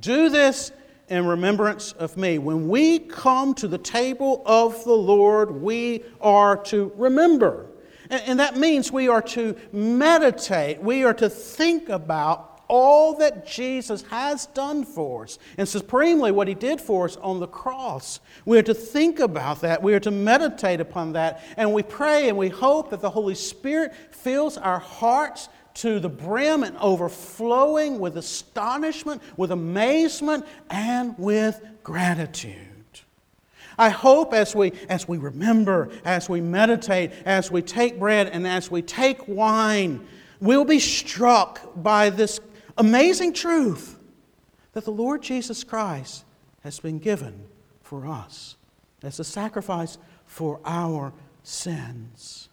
Do 0.00 0.28
this 0.28 0.72
in 1.08 1.26
remembrance 1.26 1.92
of 1.92 2.16
me. 2.16 2.38
When 2.38 2.68
we 2.68 2.98
come 2.98 3.54
to 3.54 3.68
the 3.68 3.78
table 3.78 4.42
of 4.44 4.82
the 4.84 4.92
Lord, 4.92 5.50
we 5.50 6.04
are 6.20 6.56
to 6.64 6.92
remember. 6.96 7.66
And, 8.08 8.38
that 8.38 8.56
means 8.56 8.92
we 8.92 9.08
are 9.08 9.22
to 9.22 9.56
meditate, 9.72 10.80
we 10.80 11.02
are 11.02 11.14
to 11.14 11.28
think 11.28 11.88
about 11.88 12.62
all 12.68 13.16
that 13.16 13.46
Jesus 13.46 14.02
has 14.02 14.46
done 14.46 14.84
for 14.84 15.24
us, 15.24 15.38
and 15.56 15.68
supremely 15.68 16.32
what 16.32 16.48
he 16.48 16.54
did 16.54 16.80
for 16.80 17.04
us 17.04 17.16
on 17.16 17.40
the 17.40 17.46
cross. 17.46 18.20
We 18.44 18.58
are 18.58 18.62
to 18.62 18.74
think 18.74 19.18
about 19.18 19.60
that, 19.62 19.82
we 19.82 19.94
are 19.94 20.00
to 20.00 20.10
meditate 20.10 20.80
upon 20.80 21.12
that, 21.12 21.44
and 21.56 21.72
we 21.72 21.82
pray 21.82 22.28
and 22.28 22.38
we 22.38 22.48
hope 22.48 22.90
that 22.90 23.00
the 23.00 23.10
Holy 23.10 23.34
Spirit 23.34 23.92
fills 24.12 24.56
our 24.56 24.78
hearts 24.78 25.48
to 25.76 26.00
the 26.00 26.08
brim 26.08 26.62
and 26.62 26.76
overflowing 26.78 27.98
with 27.98 28.16
astonishment, 28.16 29.22
with 29.36 29.50
amazement, 29.50 30.46
and 30.70 31.16
with 31.18 31.60
gratitude. 31.82 32.54
I 33.78 33.90
hope 33.90 34.32
as 34.32 34.54
we, 34.54 34.72
as 34.88 35.06
we 35.06 35.18
remember, 35.18 35.90
as 36.04 36.30
we 36.30 36.40
meditate, 36.40 37.12
as 37.26 37.50
we 37.50 37.60
take 37.60 37.98
bread, 37.98 38.28
and 38.28 38.46
as 38.46 38.70
we 38.70 38.80
take 38.80 39.28
wine, 39.28 40.06
we'll 40.40 40.64
be 40.64 40.78
struck 40.78 41.60
by 41.76 42.08
this 42.08 42.40
amazing 42.78 43.34
truth 43.34 43.98
that 44.72 44.86
the 44.86 44.92
Lord 44.92 45.22
Jesus 45.22 45.62
Christ 45.62 46.24
has 46.62 46.80
been 46.80 46.98
given 46.98 47.48
for 47.82 48.06
us 48.06 48.56
as 49.02 49.20
a 49.20 49.24
sacrifice 49.24 49.98
for 50.24 50.58
our 50.64 51.12
sins. 51.42 52.48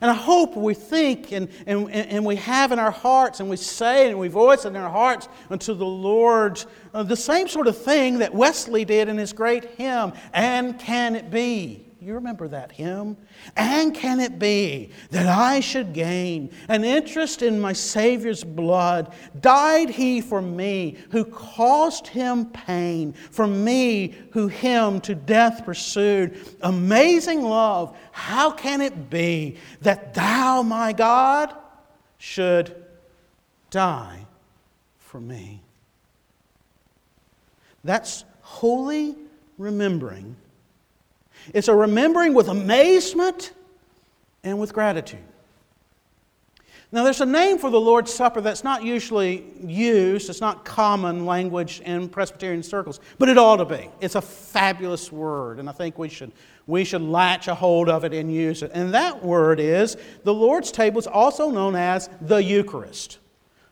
And 0.00 0.10
I 0.10 0.14
hope 0.14 0.56
we 0.56 0.74
think 0.74 1.32
and, 1.32 1.48
and, 1.66 1.90
and 1.90 2.24
we 2.24 2.36
have 2.36 2.72
in 2.72 2.78
our 2.78 2.90
hearts 2.90 3.40
and 3.40 3.50
we 3.50 3.56
say 3.56 4.08
and 4.08 4.18
we 4.18 4.28
voice 4.28 4.64
in 4.64 4.76
our 4.76 4.90
hearts 4.90 5.28
unto 5.50 5.74
the 5.74 5.86
Lord 5.86 6.62
uh, 6.94 7.02
the 7.02 7.16
same 7.16 7.48
sort 7.48 7.66
of 7.66 7.76
thing 7.76 8.18
that 8.18 8.34
Wesley 8.34 8.84
did 8.84 9.08
in 9.08 9.18
his 9.18 9.32
great 9.32 9.64
hymn, 9.76 10.12
And 10.32 10.78
Can 10.78 11.16
It 11.16 11.30
Be? 11.30 11.89
You 12.02 12.14
remember 12.14 12.48
that 12.48 12.72
hymn? 12.72 13.18
And 13.56 13.94
can 13.94 14.20
it 14.20 14.38
be 14.38 14.90
that 15.10 15.26
I 15.26 15.60
should 15.60 15.92
gain 15.92 16.50
an 16.68 16.82
interest 16.82 17.42
in 17.42 17.60
my 17.60 17.74
Savior's 17.74 18.42
blood? 18.42 19.12
Died 19.38 19.90
he 19.90 20.22
for 20.22 20.40
me 20.40 20.96
who 21.10 21.26
caused 21.26 22.06
him 22.06 22.46
pain, 22.46 23.12
for 23.12 23.46
me 23.46 24.14
who 24.32 24.48
him 24.48 25.02
to 25.02 25.14
death 25.14 25.66
pursued? 25.66 26.38
Amazing 26.62 27.42
love, 27.42 27.94
how 28.12 28.50
can 28.50 28.80
it 28.80 29.10
be 29.10 29.58
that 29.82 30.14
thou, 30.14 30.62
my 30.62 30.94
God, 30.94 31.54
should 32.16 32.82
die 33.68 34.24
for 34.96 35.20
me? 35.20 35.60
That's 37.84 38.24
holy 38.40 39.16
remembering 39.58 40.36
it's 41.54 41.68
a 41.68 41.74
remembering 41.74 42.34
with 42.34 42.48
amazement 42.48 43.52
and 44.42 44.58
with 44.58 44.72
gratitude. 44.72 45.20
Now, 46.92 47.04
there's 47.04 47.20
a 47.20 47.26
name 47.26 47.58
for 47.58 47.70
the 47.70 47.80
Lord's 47.80 48.12
Supper 48.12 48.40
that's 48.40 48.64
not 48.64 48.82
usually 48.82 49.44
used, 49.64 50.28
it's 50.28 50.40
not 50.40 50.64
common 50.64 51.24
language 51.24 51.80
in 51.80 52.08
Presbyterian 52.08 52.64
circles, 52.64 52.98
but 53.16 53.28
it 53.28 53.38
ought 53.38 53.58
to 53.58 53.64
be. 53.64 53.88
It's 54.00 54.16
a 54.16 54.20
fabulous 54.20 55.12
word, 55.12 55.60
and 55.60 55.68
I 55.68 55.72
think 55.72 55.98
we 55.98 56.08
should, 56.08 56.32
we 56.66 56.82
should 56.82 57.02
latch 57.02 57.46
a 57.46 57.54
hold 57.54 57.88
of 57.88 58.04
it 58.04 58.12
and 58.12 58.34
use 58.34 58.64
it. 58.64 58.72
And 58.74 58.92
that 58.92 59.22
word 59.22 59.60
is 59.60 59.96
the 60.24 60.34
Lord's 60.34 60.72
table 60.72 60.98
is 60.98 61.06
also 61.06 61.50
known 61.50 61.76
as 61.76 62.10
the 62.20 62.42
Eucharist. 62.42 63.18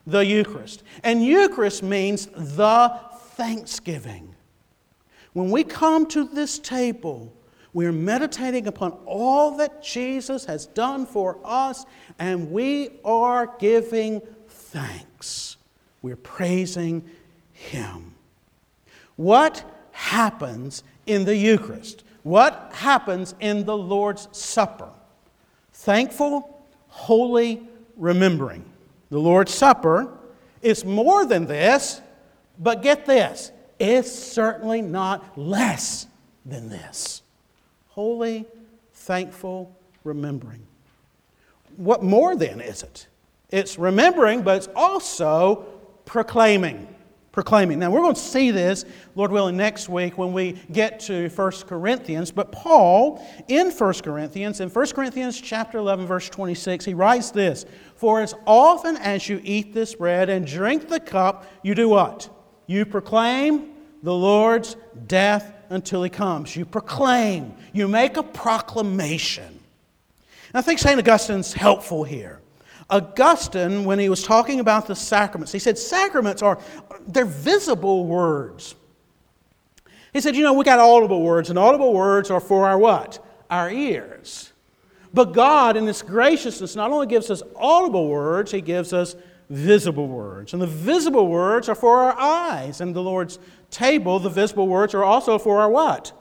The 0.06 0.24
Eucharist. 0.24 0.84
And 1.02 1.24
Eucharist 1.24 1.82
means 1.82 2.26
the 2.26 3.00
thanksgiving. 3.32 4.36
When 5.32 5.50
we 5.50 5.64
come 5.64 6.06
to 6.06 6.22
this 6.24 6.60
table, 6.60 7.32
we're 7.78 7.92
meditating 7.92 8.66
upon 8.66 8.90
all 9.06 9.52
that 9.58 9.80
Jesus 9.80 10.44
has 10.46 10.66
done 10.66 11.06
for 11.06 11.38
us, 11.44 11.86
and 12.18 12.50
we 12.50 12.90
are 13.04 13.54
giving 13.60 14.20
thanks. 14.48 15.58
We're 16.02 16.16
praising 16.16 17.08
Him. 17.52 18.16
What 19.14 19.62
happens 19.92 20.82
in 21.06 21.24
the 21.24 21.36
Eucharist? 21.36 22.02
What 22.24 22.72
happens 22.74 23.36
in 23.38 23.64
the 23.64 23.76
Lord's 23.76 24.26
Supper? 24.32 24.90
Thankful, 25.72 26.66
holy 26.88 27.62
remembering. 27.96 28.64
The 29.10 29.20
Lord's 29.20 29.54
Supper 29.54 30.18
is 30.62 30.84
more 30.84 31.24
than 31.24 31.46
this, 31.46 32.00
but 32.58 32.82
get 32.82 33.06
this 33.06 33.52
it's 33.78 34.10
certainly 34.10 34.82
not 34.82 35.38
less 35.38 36.08
than 36.44 36.70
this 36.70 37.22
holy, 37.98 38.46
thankful 38.92 39.76
remembering. 40.04 40.64
What 41.78 42.00
more 42.00 42.36
then 42.36 42.60
is 42.60 42.84
it? 42.84 43.08
It's 43.50 43.76
remembering, 43.76 44.42
but 44.42 44.58
it's 44.58 44.68
also 44.76 45.66
proclaiming. 46.04 46.86
Proclaiming. 47.32 47.80
Now, 47.80 47.90
we're 47.90 48.02
going 48.02 48.14
to 48.14 48.20
see 48.20 48.52
this, 48.52 48.84
Lord 49.16 49.32
willing, 49.32 49.56
next 49.56 49.88
week 49.88 50.16
when 50.16 50.32
we 50.32 50.52
get 50.70 51.00
to 51.00 51.28
1 51.28 51.50
Corinthians. 51.66 52.30
But 52.30 52.52
Paul, 52.52 53.20
in 53.48 53.72
1 53.72 53.94
Corinthians, 53.94 54.60
in 54.60 54.68
1 54.68 54.86
Corinthians 54.90 55.40
chapter 55.40 55.78
11, 55.78 56.06
verse 56.06 56.28
26, 56.28 56.84
he 56.84 56.94
writes 56.94 57.32
this 57.32 57.66
For 57.96 58.20
as 58.20 58.32
often 58.46 58.96
as 58.98 59.28
you 59.28 59.40
eat 59.42 59.74
this 59.74 59.96
bread 59.96 60.30
and 60.30 60.46
drink 60.46 60.88
the 60.88 61.00
cup, 61.00 61.50
you 61.64 61.74
do 61.74 61.88
what? 61.88 62.30
You 62.68 62.86
proclaim 62.86 63.70
the 64.04 64.14
Lord's 64.14 64.76
death 65.08 65.57
until 65.70 66.02
he 66.02 66.10
comes. 66.10 66.56
You 66.56 66.64
proclaim, 66.64 67.54
you 67.72 67.88
make 67.88 68.16
a 68.16 68.22
proclamation. 68.22 69.44
And 69.44 70.54
I 70.54 70.62
think 70.62 70.78
St. 70.78 70.98
Augustine's 70.98 71.52
helpful 71.52 72.04
here. 72.04 72.40
Augustine, 72.90 73.84
when 73.84 73.98
he 73.98 74.08
was 74.08 74.22
talking 74.22 74.60
about 74.60 74.86
the 74.86 74.94
sacraments, 74.94 75.52
he 75.52 75.58
said 75.58 75.76
sacraments 75.76 76.42
are 76.42 76.58
they're 77.06 77.26
visible 77.26 78.06
words. 78.06 78.74
He 80.12 80.22
said, 80.22 80.34
you 80.34 80.42
know, 80.42 80.54
we 80.54 80.64
got 80.64 80.78
audible 80.78 81.22
words, 81.22 81.50
and 81.50 81.58
audible 81.58 81.92
words 81.92 82.30
are 82.30 82.40
for 82.40 82.66
our 82.66 82.78
what? 82.78 83.24
Our 83.50 83.70
ears. 83.70 84.52
But 85.12 85.32
God, 85.32 85.76
in 85.76 85.86
His 85.86 86.02
graciousness, 86.02 86.76
not 86.76 86.90
only 86.90 87.06
gives 87.06 87.30
us 87.30 87.42
audible 87.56 88.08
words, 88.08 88.50
He 88.50 88.60
gives 88.60 88.92
us 88.92 89.16
visible 89.50 90.08
words. 90.08 90.52
And 90.52 90.60
the 90.60 90.66
visible 90.66 91.28
words 91.28 91.68
are 91.68 91.74
for 91.74 92.00
our 92.00 92.18
eyes. 92.18 92.80
And 92.80 92.94
the 92.94 93.02
Lord's 93.02 93.38
table, 93.70 94.18
the 94.18 94.30
visible 94.30 94.68
words 94.68 94.94
are 94.94 95.04
also 95.04 95.38
for 95.38 95.60
our 95.60 95.70
what? 95.70 96.12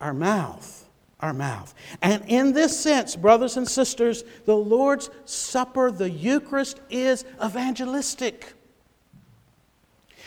Our 0.00 0.14
mouth 0.14 0.78
our 1.20 1.32
mouth. 1.32 1.74
And 2.00 2.22
in 2.28 2.52
this 2.52 2.78
sense, 2.78 3.16
brothers 3.16 3.56
and 3.56 3.66
sisters, 3.66 4.24
the 4.44 4.56
Lord's 4.56 5.10
Supper, 5.24 5.90
the 5.90 6.08
Eucharist, 6.08 6.80
is 6.90 7.24
evangelistic. 7.44 8.54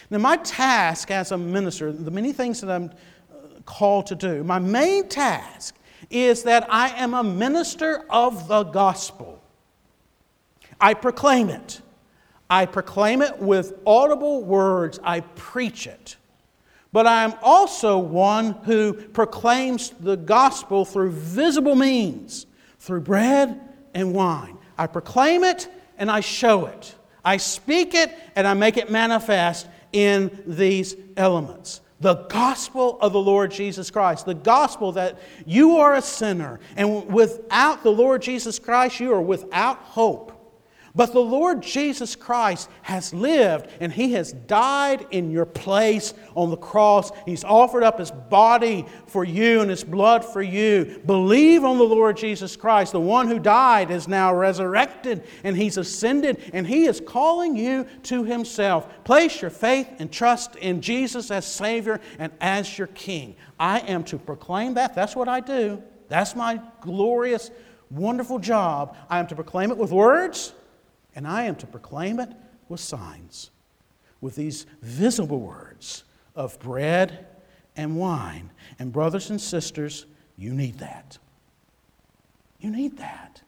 Now, 0.10 0.18
my 0.18 0.38
task 0.38 1.10
as 1.10 1.32
a 1.32 1.38
minister, 1.38 1.92
the 1.92 2.12
many 2.12 2.34
things 2.34 2.60
that 2.62 2.70
I'm 2.70 2.90
uh, 3.32 3.62
called 3.66 4.08
to 4.08 4.16
do, 4.16 4.44
my 4.44 4.60
main 4.60 5.08
task 5.08 5.76
is 6.10 6.44
that 6.44 6.68
I 6.70 6.90
am 6.90 7.14
a 7.14 7.24
minister 7.24 8.06
of 8.10 8.50
the 8.50 8.64
gospel. 8.64 9.42
I 10.82 10.94
proclaim 10.94 11.50
it. 11.50 11.82
I 12.52 12.68
proclaim 12.68 13.24
it 13.24 13.40
with 13.40 13.74
audible 13.88 14.44
words. 14.44 15.00
I 15.04 15.22
preach 15.22 15.88
it 15.88 16.18
but 16.92 17.08
I 17.08 17.24
am 17.24 17.34
also 17.42 17.98
one 17.98 18.52
who 18.64 18.94
proclaims 18.94 19.92
the 19.92 20.18
gospel 20.18 20.84
through 20.84 21.12
visible 21.12 21.76
means, 21.76 22.46
through 22.80 23.02
bread 23.02 23.60
and 23.94 24.14
wine. 24.14 24.58
I 24.78 24.88
proclaim 24.88 25.44
it 25.44 25.70
and 25.98 26.12
I 26.12 26.20
show 26.20 26.66
it. 26.66 26.96
I 27.24 27.38
speak 27.38 27.94
it 27.94 28.14
and 28.36 28.46
I 28.46 28.54
make 28.56 28.78
it 28.78 28.92
manifest 28.92 29.68
in 29.94 30.44
these 30.46 30.96
elements. 31.16 31.82
The 32.02 32.16
gospel 32.16 32.98
of 33.00 33.14
the 33.14 33.22
Lord 33.22 33.52
Jesus 33.52 33.92
Christ, 33.92 34.26
the 34.26 34.34
gospel 34.34 34.92
that 34.94 35.20
you 35.46 35.78
are 35.78 35.94
a 35.94 36.02
sinner, 36.02 36.60
and 36.76 37.06
without 37.08 37.84
the 37.84 37.92
Lord 37.92 38.24
Jesus 38.24 38.58
Christ, 38.58 39.00
you 39.00 39.14
are 39.14 39.22
without 39.22 39.78
hope. 39.78 40.31
But 40.94 41.14
the 41.14 41.20
Lord 41.20 41.62
Jesus 41.62 42.16
Christ 42.18 42.70
has 42.82 43.14
lived 43.14 43.70
and 43.80 43.94
He 43.94 44.12
has 44.14 44.34
died 44.34 45.06
in 45.12 45.32
your 45.32 45.46
place 45.46 46.14
on 46.36 46.50
the 46.50 46.58
cross. 46.58 47.12
He's 47.26 47.46
offered 47.46 47.84
up 47.84 48.00
His 48.00 48.12
body 48.12 48.86
for 49.08 49.24
you 49.24 49.62
and 49.62 49.70
His 49.70 49.86
blood 49.86 50.26
for 50.26 50.42
you. 50.42 51.02
Believe 51.06 51.64
on 51.64 51.78
the 51.78 51.84
Lord 51.84 52.18
Jesus 52.18 52.58
Christ. 52.58 52.92
The 52.92 53.00
one 53.00 53.30
who 53.30 53.40
died 53.40 53.90
is 53.90 54.08
now 54.10 54.36
resurrected 54.36 55.24
and 55.46 55.56
He's 55.56 55.78
ascended 55.78 56.42
and 56.54 56.68
He 56.68 56.86
is 56.86 57.00
calling 57.00 57.56
you 57.56 57.86
to 58.04 58.26
Himself. 58.26 59.04
Place 59.06 59.42
your 59.42 59.52
faith 59.52 59.88
and 60.00 60.12
trust 60.12 60.58
in 60.58 60.82
Jesus 60.82 61.32
as 61.32 61.46
Savior 61.46 62.02
and 62.20 62.34
as 62.42 62.78
your 62.78 62.88
King. 62.88 63.36
I 63.58 63.80
am 63.80 64.04
to 64.06 64.18
proclaim 64.18 64.74
that. 64.74 64.94
That's 64.94 65.16
what 65.16 65.30
I 65.30 65.40
do. 65.40 65.82
That's 66.10 66.36
my 66.36 66.60
glorious, 66.82 67.50
wonderful 67.90 68.40
job. 68.40 68.98
I 69.10 69.20
am 69.20 69.28
to 69.28 69.36
proclaim 69.36 69.72
it 69.72 69.78
with 69.78 69.92
words 69.92 70.54
and 71.16 71.28
I 71.28 71.44
am 71.44 71.56
to 71.58 71.68
proclaim 71.68 72.20
it 72.20 72.30
with 72.70 72.80
signs, 72.80 73.52
with 74.22 74.36
these 74.36 74.66
visible 74.82 75.40
words 75.40 76.04
of 76.36 76.60
bread 76.60 77.28
and 77.76 77.98
wine. 77.98 78.52
And, 78.80 78.92
brothers 78.92 79.30
and 79.30 79.40
sisters, 79.40 80.06
you 80.38 80.54
need 80.54 80.80
that. 80.80 81.18
You 82.60 82.72
need 82.72 82.98
that. 82.98 83.42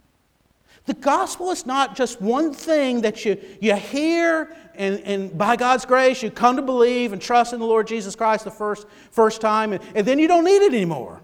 The 0.85 0.93
gospel 0.93 1.51
is 1.51 1.65
not 1.65 1.95
just 1.95 2.21
one 2.21 2.53
thing 2.53 3.01
that 3.01 3.23
you, 3.23 3.39
you 3.61 3.75
hear 3.75 4.53
and, 4.75 4.99
and 5.01 5.37
by 5.37 5.55
God's 5.55 5.85
grace 5.85 6.21
you 6.21 6.29
come 6.29 6.57
to 6.57 6.61
believe 6.61 7.13
and 7.13 7.21
trust 7.21 7.53
in 7.53 7.59
the 7.59 7.65
Lord 7.65 7.87
Jesus 7.87 8.15
Christ 8.15 8.43
the 8.43 8.51
first, 8.51 8.85
first 9.11 9.39
time, 9.39 9.71
and, 9.71 9.83
and 9.95 10.05
then 10.05 10.19
you 10.19 10.27
don't 10.27 10.43
need 10.43 10.61
it 10.61 10.73
anymore. 10.73 11.21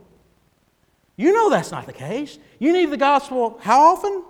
You 1.17 1.34
know 1.34 1.49
that's 1.49 1.71
not 1.71 1.86
the 1.86 1.93
case. 1.93 2.39
You 2.60 2.71
need 2.71 2.91
the 2.91 2.97
gospel 2.97 3.60
how 3.62 3.82
often? 3.82 4.23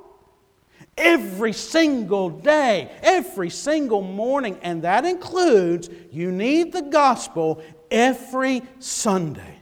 Every 0.99 1.53
single 1.53 2.29
day, 2.29 2.91
every 3.01 3.49
single 3.49 4.01
morning, 4.01 4.59
and 4.61 4.83
that 4.83 5.05
includes 5.05 5.89
you 6.11 6.31
need 6.31 6.71
the 6.73 6.83
gospel 6.83 7.63
every 7.89 8.61
Sunday. 8.79 9.57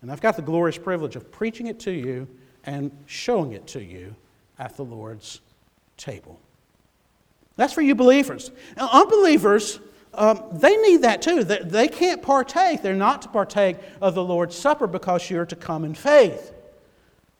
And 0.00 0.10
I've 0.10 0.20
got 0.20 0.36
the 0.36 0.42
glorious 0.42 0.78
privilege 0.78 1.16
of 1.16 1.30
preaching 1.30 1.66
it 1.66 1.78
to 1.80 1.90
you 1.90 2.26
and 2.64 2.90
showing 3.06 3.52
it 3.52 3.66
to 3.68 3.82
you 3.82 4.14
at 4.58 4.76
the 4.76 4.84
Lord's 4.84 5.40
table. 5.96 6.40
That's 7.56 7.72
for 7.72 7.82
you 7.82 7.94
believers. 7.94 8.50
Now, 8.76 8.88
unbelievers, 8.92 9.80
um, 10.14 10.42
they 10.52 10.76
need 10.76 11.02
that 11.02 11.22
too. 11.22 11.44
They, 11.44 11.58
they 11.58 11.88
can't 11.88 12.22
partake. 12.22 12.82
They're 12.82 12.94
not 12.94 13.22
to 13.22 13.28
partake 13.28 13.76
of 14.00 14.14
the 14.14 14.24
Lord's 14.24 14.56
Supper 14.56 14.86
because 14.86 15.30
you're 15.30 15.46
to 15.46 15.56
come 15.56 15.84
in 15.84 15.94
faith. 15.94 16.52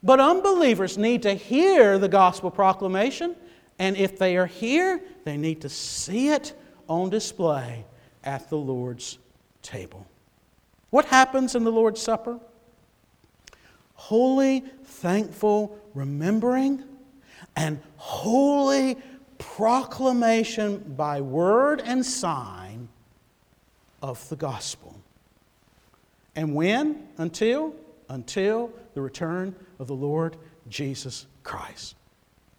But 0.02 0.18
unbelievers 0.18 0.98
need 0.98 1.22
to 1.22 1.34
hear 1.34 1.98
the 1.98 2.08
gospel 2.08 2.50
proclamation, 2.50 3.36
and 3.78 3.96
if 3.96 4.18
they 4.18 4.36
are 4.36 4.46
here, 4.46 5.00
they 5.24 5.36
need 5.36 5.60
to 5.62 5.68
see 5.68 6.28
it 6.28 6.54
on 6.88 7.10
display 7.10 7.84
at 8.24 8.48
the 8.50 8.56
Lord's 8.56 9.18
table. 9.62 10.06
What 10.90 11.06
happens 11.06 11.54
in 11.54 11.64
the 11.64 11.72
Lord's 11.72 12.00
Supper? 12.00 12.38
Holy, 13.94 14.60
thankful 14.84 15.78
remembering 15.94 16.82
and 17.56 17.80
holy 17.96 18.96
proclamation 19.38 20.78
by 20.96 21.20
word 21.20 21.82
and 21.84 22.04
sign 22.04 22.88
of 24.02 24.28
the 24.28 24.36
gospel. 24.36 24.96
And 26.34 26.54
when? 26.54 27.08
Until? 27.18 27.74
Until 28.12 28.70
the 28.92 29.00
return 29.00 29.54
of 29.78 29.86
the 29.86 29.94
Lord 29.94 30.36
Jesus 30.68 31.26
Christ. 31.42 31.96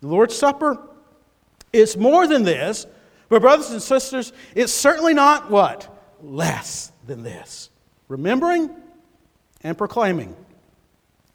The 0.02 0.08
Lord's 0.08 0.36
Supper 0.36 0.80
is 1.72 1.96
more 1.96 2.26
than 2.26 2.42
this, 2.42 2.88
but, 3.30 3.42
brothers 3.42 3.70
and 3.70 3.82
sisters, 3.82 4.34
it's 4.56 4.74
certainly 4.74 5.14
not 5.14 5.52
what? 5.52 5.96
Less 6.24 6.92
than 7.06 7.22
this. 7.22 7.70
Remembering 8.08 8.70
and 9.62 9.78
proclaiming. 9.78 10.36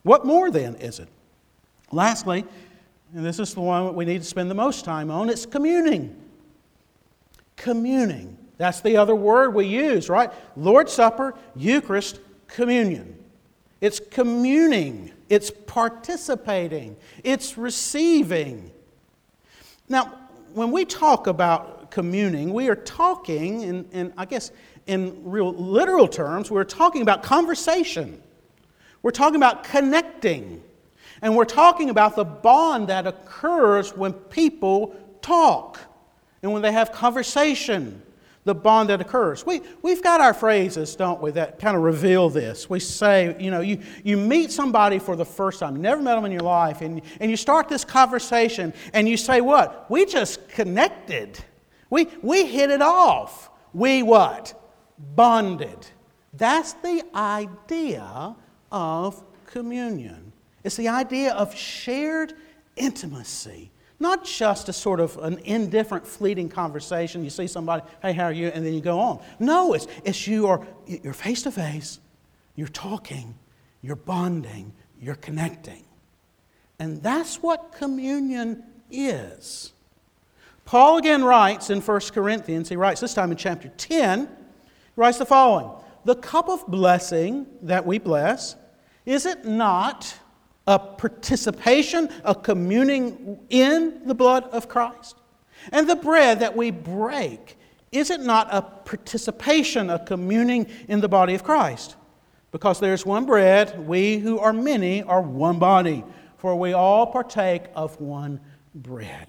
What 0.03 0.27
more 0.27 0.51
then 0.51 0.75
is 0.77 0.99
it? 0.99 1.09
Lastly, 1.93 2.45
and 3.15 3.25
this 3.25 3.39
is 3.39 3.55
the 3.55 3.61
one 3.61 3.87
that 3.87 3.95
we 3.95 4.05
need 4.05 4.23
to 4.23 4.29
spend 4.29 4.51
the 4.51 4.55
most 4.55 4.85
time 4.85 5.13
on, 5.13 5.31
it's 5.31 5.47
communing. 5.47 6.15
Communing. 7.55 8.37
That's 8.57 8.81
the 8.81 8.97
other 8.97 9.15
word 9.15 9.55
we 9.55 9.67
use, 9.67 10.09
right? 10.09 10.31
Lord's 10.57 10.93
Supper, 10.93 11.35
Eucharist, 11.55 12.19
communion. 12.49 13.18
It's 13.81 14.01
communing, 14.01 15.13
it's 15.29 15.51
participating, 15.51 16.97
it's 17.23 17.57
receiving. 17.57 18.73
Now, 19.89 20.19
when 20.53 20.73
we 20.73 20.85
talk 20.85 21.27
about 21.27 21.91
communing, 21.91 22.53
we 22.53 22.69
are 22.69 22.77
talking, 22.77 23.63
in, 23.63 23.89
in, 23.93 24.13
I 24.17 24.25
guess 24.25 24.51
in 24.87 25.23
real 25.25 25.53
literal 25.53 26.09
terms, 26.09 26.51
we're 26.51 26.65
talking 26.65 27.03
about 27.03 27.23
conversation. 27.23 28.21
We're 29.03 29.13
talking 29.13 29.37
about 29.37 29.65
connecting. 29.65 30.63
And 31.23 31.37
we're 31.37 31.45
talking 31.45 31.91
about 31.91 32.17
the 32.17 32.25
bond 32.25 32.89
that 32.89 33.07
occurs 33.07 33.97
when 33.97 34.13
people 34.13 34.97
talk 35.21 35.79
and 36.43 36.53
when 36.53 36.63
they 36.63 36.73
have 36.73 36.93
conversation 36.93 38.03
the 38.49 38.55
bond 38.55 38.89
that 38.89 38.99
occurs. 38.99 39.45
We, 39.45 39.61
we've 39.83 40.03
got 40.03 40.23
our 40.23 40.33
phrases, 40.33 40.97
don't 40.97 41.21
we, 41.21 41.33
that 41.33 41.59
kind 41.59 41.77
of 41.77 41.83
reveal 41.83 42.31
this. 42.31 42.69
We 42.69 42.81
say, 42.81 43.37
you 43.39 43.51
know, 43.51 43.61
you, 43.61 43.79
you 44.03 44.17
meet 44.17 44.51
somebody 44.51 44.99
for 44.99 45.17
the 45.17 45.25
first 45.25 45.61
time, 45.61 45.77
never 45.77 46.01
met 46.01 46.15
them 46.15 46.25
in 46.25 46.33
your 46.33 46.41
life, 46.41 46.81
and, 46.81 47.03
and 47.21 47.31
you 47.31 47.37
start 47.37 47.69
this 47.69 47.85
conversation, 47.85 48.73
and 48.95 49.07
you 49.07 49.19
say, 49.19 49.43
what? 49.43 49.89
We 49.91 50.07
just 50.07 50.49
connected. 50.49 51.39
We, 51.91 52.09
we 52.23 52.47
hit 52.47 52.71
it 52.71 52.81
off. 52.81 53.51
We 53.75 54.03
what? 54.03 54.59
Bonded. 55.15 55.87
That's 56.33 56.73
the 56.73 57.05
idea 57.15 58.35
of 58.73 59.23
communion. 59.45 60.33
It's 60.65 60.77
the 60.77 60.89
idea 60.89 61.35
of 61.35 61.55
shared 61.55 62.33
intimacy 62.77 63.71
Not 64.01 64.25
just 64.25 64.69
a 64.69 64.73
sort 64.73 65.01
of 65.01 65.17
an 65.19 65.39
indifferent, 65.45 66.07
fleeting 66.07 66.49
conversation. 66.49 67.25
You 67.25 67.31
see 67.31 67.49
somebody, 67.49 67.83
hey, 68.01 68.13
how 68.13 68.25
are 68.25 68.33
you? 68.33 68.49
And 68.49 68.65
then 68.65 68.73
you 68.73 68.81
go 68.81 69.01
on. 69.01 69.21
No, 69.41 69.75
it's, 69.75 69.89
it's 70.05 70.27
you 70.27 70.47
are, 70.47 70.65
you're 70.87 71.13
face 71.13 71.43
to 71.43 71.51
face, 71.51 71.99
you're 72.55 72.69
talking, 72.69 73.35
you're 73.83 73.97
bonding, 73.97 74.73
you're 75.01 75.17
connecting. 75.17 75.85
And 76.79 77.03
that's 77.03 77.43
what 77.43 77.73
communion 77.73 78.63
is. 78.91 79.73
Paul 80.65 80.99
again 80.99 81.25
writes 81.25 81.71
in 81.71 81.81
1 81.81 82.01
Corinthians, 82.13 82.69
he 82.69 82.77
writes 82.77 83.01
this 83.01 83.15
time 83.15 83.31
in 83.31 83.37
chapter 83.37 83.69
10, 83.69 84.27
he 84.27 84.29
writes 84.95 85.19
the 85.19 85.27
following 85.27 85.71
The 86.05 86.15
cup 86.15 86.49
of 86.49 86.67
blessing 86.69 87.47
that 87.63 87.85
we 87.85 87.99
bless, 87.99 88.55
is 89.07 89.27
it 89.27 89.45
not 89.45 90.15
a 90.69 90.79
participation, 90.79 92.11
a 92.25 92.35
communing 92.35 93.41
in 93.49 94.07
the 94.07 94.15
blood 94.15 94.45
of 94.51 94.69
Christ? 94.69 95.17
And 95.73 95.89
the 95.89 95.97
bread 95.97 96.41
that 96.41 96.55
we 96.55 96.71
break, 96.71 97.57
is 97.91 98.11
it 98.11 98.21
not 98.21 98.49
a 98.53 98.61
participation, 98.61 99.89
a 99.89 99.99
communing 99.99 100.67
in 100.87 101.01
the 101.01 101.09
body 101.09 101.35
of 101.35 101.43
Christ? 101.43 101.97
Because 102.53 102.81
there's 102.81 103.07
one 103.07 103.25
bread, 103.25 103.89
we 103.89 104.19
who 104.19 104.39
are 104.39 104.53
many 104.53 105.03
are 105.03 105.23
one 105.23 105.59
body, 105.59 106.05
for 106.37 106.55
we 106.55 106.75
all 106.75 107.07
partake 107.07 107.65
of 107.75 107.99
one 107.99 108.39
bread. 108.75 109.29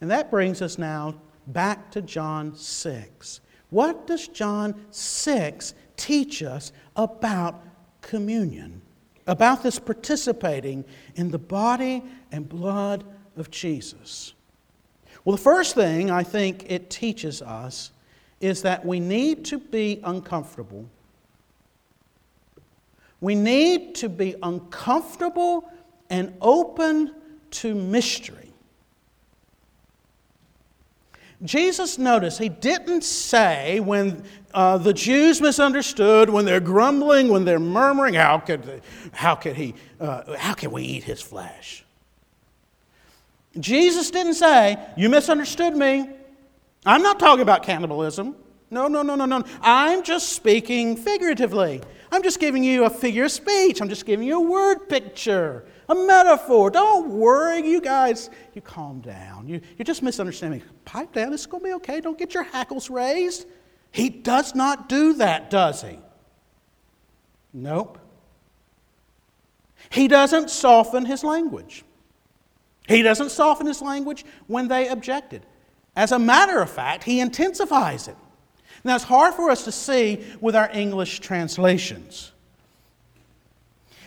And 0.00 0.08
that 0.12 0.30
brings 0.30 0.62
us 0.62 0.78
now 0.78 1.16
back 1.48 1.90
to 1.90 2.00
John 2.00 2.54
6. 2.54 3.40
What 3.70 4.06
does 4.06 4.28
John 4.28 4.86
6 4.92 5.74
teach 5.96 6.44
us 6.44 6.72
about 6.94 7.60
communion? 8.02 8.82
About 9.28 9.62
this 9.62 9.78
participating 9.78 10.84
in 11.14 11.30
the 11.30 11.38
body 11.38 12.02
and 12.32 12.48
blood 12.48 13.04
of 13.36 13.50
Jesus? 13.50 14.32
Well, 15.24 15.36
the 15.36 15.42
first 15.42 15.74
thing 15.74 16.10
I 16.10 16.22
think 16.22 16.64
it 16.70 16.88
teaches 16.88 17.42
us 17.42 17.92
is 18.40 18.62
that 18.62 18.84
we 18.84 19.00
need 19.00 19.44
to 19.46 19.58
be 19.58 20.00
uncomfortable. 20.02 20.88
We 23.20 23.34
need 23.34 23.94
to 23.96 24.08
be 24.08 24.34
uncomfortable 24.42 25.70
and 26.08 26.34
open 26.40 27.14
to 27.50 27.74
mystery. 27.74 28.47
Jesus, 31.42 31.98
notice, 31.98 32.36
he 32.36 32.48
didn't 32.48 33.04
say 33.04 33.78
when 33.78 34.24
uh, 34.52 34.78
the 34.78 34.92
Jews 34.92 35.40
misunderstood, 35.40 36.30
when 36.30 36.44
they're 36.44 36.58
grumbling, 36.58 37.28
when 37.28 37.44
they're 37.44 37.60
murmuring, 37.60 38.14
how 38.14 38.38
could, 38.38 38.82
how 39.12 39.36
could, 39.36 39.54
he, 39.54 39.74
uh, 40.00 40.36
how 40.36 40.54
can 40.54 40.72
we 40.72 40.82
eat 40.82 41.04
his 41.04 41.22
flesh? 41.22 41.84
Jesus 43.58 44.10
didn't 44.10 44.34
say, 44.34 44.78
You 44.96 45.08
misunderstood 45.08 45.76
me. 45.76 46.10
I'm 46.84 47.02
not 47.02 47.18
talking 47.18 47.42
about 47.42 47.62
cannibalism. 47.62 48.34
No, 48.70 48.88
no, 48.88 49.02
no, 49.02 49.14
no, 49.14 49.24
no. 49.24 49.44
I'm 49.62 50.02
just 50.02 50.32
speaking 50.32 50.96
figuratively. 50.96 51.80
I'm 52.10 52.22
just 52.22 52.40
giving 52.40 52.64
you 52.64 52.84
a 52.84 52.90
figure 52.90 53.24
of 53.24 53.32
speech. 53.32 53.80
I'm 53.80 53.88
just 53.88 54.06
giving 54.06 54.26
you 54.26 54.36
a 54.36 54.40
word 54.40 54.88
picture 54.88 55.64
a 55.88 55.94
metaphor. 55.94 56.70
Don't 56.70 57.08
worry, 57.10 57.66
you 57.66 57.80
guys. 57.80 58.30
You 58.54 58.60
calm 58.60 59.00
down. 59.00 59.48
You, 59.48 59.60
you're 59.76 59.84
just 59.84 60.02
misunderstanding. 60.02 60.62
Pipe 60.84 61.12
down. 61.12 61.32
it's 61.32 61.46
going 61.46 61.62
to 61.62 61.68
be 61.68 61.74
okay. 61.74 62.00
Don't 62.00 62.18
get 62.18 62.34
your 62.34 62.42
hackles 62.42 62.90
raised. 62.90 63.46
He 63.90 64.10
does 64.10 64.54
not 64.54 64.88
do 64.88 65.14
that, 65.14 65.50
does 65.50 65.82
he? 65.82 65.98
Nope. 67.52 67.98
He 69.90 70.08
doesn't 70.08 70.50
soften 70.50 71.06
his 71.06 71.24
language. 71.24 71.84
He 72.86 73.02
doesn't 73.02 73.30
soften 73.30 73.66
his 73.66 73.80
language 73.80 74.24
when 74.46 74.68
they 74.68 74.88
objected. 74.88 75.44
As 75.96 76.12
a 76.12 76.18
matter 76.18 76.60
of 76.60 76.70
fact, 76.70 77.04
he 77.04 77.20
intensifies 77.20 78.08
it. 78.08 78.16
Now, 78.84 78.94
it's 78.94 79.04
hard 79.04 79.34
for 79.34 79.50
us 79.50 79.64
to 79.64 79.72
see 79.72 80.24
with 80.40 80.54
our 80.54 80.70
English 80.72 81.20
translations. 81.20 82.32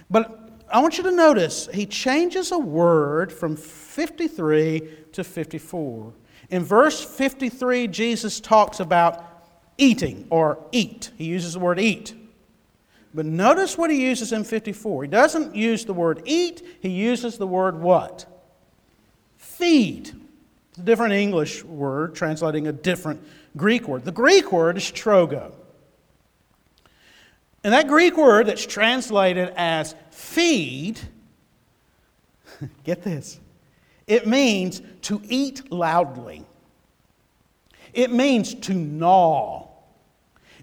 But 0.10 0.41
I 0.72 0.80
want 0.80 0.98
you 0.98 1.04
to 1.04 1.12
notice 1.12 1.68
he 1.74 1.86
changes 1.86 2.52
a 2.52 2.58
word 2.58 3.32
from 3.32 3.56
53 3.56 4.90
to 5.14 5.24
54. 5.24 6.14
In 6.50 6.64
verse 6.64 7.04
53, 7.04 7.88
Jesus 7.88 8.40
talks 8.40 8.80
about 8.80 9.26
eating 9.78 10.28
or 10.30 10.64
eat. 10.72 11.12
He 11.18 11.26
uses 11.26 11.54
the 11.54 11.60
word 11.60 11.80
eat. 11.80 12.14
But 13.14 13.26
notice 13.26 13.78
what 13.78 13.90
he 13.90 14.06
uses 14.06 14.32
in 14.32 14.44
54. 14.44 15.04
He 15.04 15.10
doesn't 15.10 15.56
use 15.56 15.84
the 15.86 15.94
word 15.94 16.22
eat, 16.26 16.64
he 16.82 16.90
uses 16.90 17.38
the 17.38 17.48
word 17.48 17.80
what? 17.80 18.26
Feed. 19.38 20.12
It's 20.70 20.80
a 20.80 20.84
different 20.84 21.14
English 21.14 21.64
word 21.66 22.16
translating 22.16 22.68
a 22.68 22.72
different 22.72 23.22
Greek 23.58 23.88
word. 23.88 24.06
The 24.06 24.12
Greek 24.14 24.52
word 24.54 24.78
is 24.78 24.84
trogo. 24.84 25.54
And 27.64 27.74
that 27.74 27.88
Greek 27.88 28.18
word 28.18 28.48
that's 28.48 28.66
translated 28.66 29.54
as 29.56 29.96
feed, 30.10 31.00
get 32.84 33.04
this, 33.04 33.40
it 34.08 34.28
means 34.28 34.82
to 35.04 35.22
eat 35.24 35.72
loudly. 35.72 36.46
It 37.94 38.12
means 38.12 38.56
to 38.56 38.74
gnaw. 38.74 39.68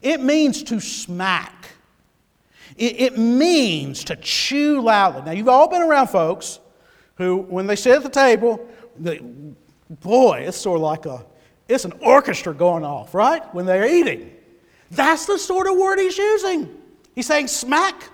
It 0.03 0.21
means 0.21 0.63
to 0.65 0.81
smack. 0.81 1.69
It, 2.77 3.19
means 3.19 4.05
to 4.05 4.15
chew 4.15 4.81
loudly. 4.81 5.23
Now, 5.23 5.33
you've 5.33 5.49
all 5.49 5.69
been 5.69 5.83
around 5.83 6.09
folks 6.09 6.61
who, 7.17 7.39
when 7.39 7.67
they 7.67 7.75
sit 7.75 7.97
at 7.97 8.05
the 8.05 8.09
table, 8.09 8.69
they, 8.97 9.19
boy, 9.91 10.45
it's 10.47 10.59
sort 10.59 10.77
of 10.77 10.83
like 10.83 11.05
a, 11.07 11.27
it's 11.67 11.85
an 11.85 11.93
orchestra 12.01 12.55
going 12.55 12.85
off, 12.85 13.15
right? 13.15 13.43
When 13.53 13.67
they're 13.67 13.93
eating. 13.93 14.33
That's 14.93 15.27
the 15.27 15.39
sort 15.39 15.67
of 15.67 15.77
word 15.77 15.99
he's 15.99 16.17
using. 16.17 16.78
He's 17.19 17.27
saying 17.27 17.49
smack. 17.49 18.11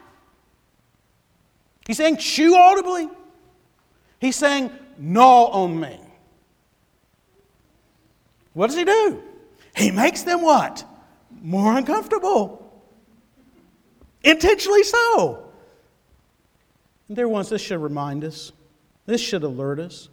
He's 1.86 1.98
saying 1.98 2.16
chew 2.16 2.56
audibly. 2.56 3.10
He's 4.18 4.34
saying 4.34 4.70
gnaw 4.96 5.44
on 5.48 5.78
me. 5.78 6.00
What 8.54 8.68
does 8.68 8.78
he 8.78 8.84
do? 8.84 9.22
He 9.76 9.90
makes 9.90 10.22
them 10.22 10.40
what? 10.40 10.86
More 11.42 11.76
uncomfortable. 11.76 12.82
Intentionally 14.22 14.84
so. 14.84 15.50
And 17.08 17.16
dear 17.18 17.28
ones, 17.28 17.50
this 17.50 17.60
should 17.60 17.82
remind 17.82 18.24
us, 18.24 18.52
this 19.04 19.20
should 19.20 19.42
alert 19.42 19.80
us. 19.80 20.08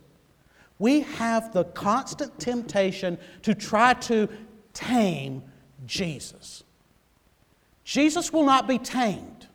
We 0.80 1.00
have 1.00 1.54
the 1.54 1.64
constant 1.64 2.38
temptation 2.42 3.18
to 3.44 3.56
try 3.56 3.94
to 3.94 4.28
tame 4.74 5.44
Jesus. 5.86 6.66
Jesus 7.92 8.32
will 8.32 8.46
not 8.46 8.70
be 8.70 8.78
tamed. 8.78 9.48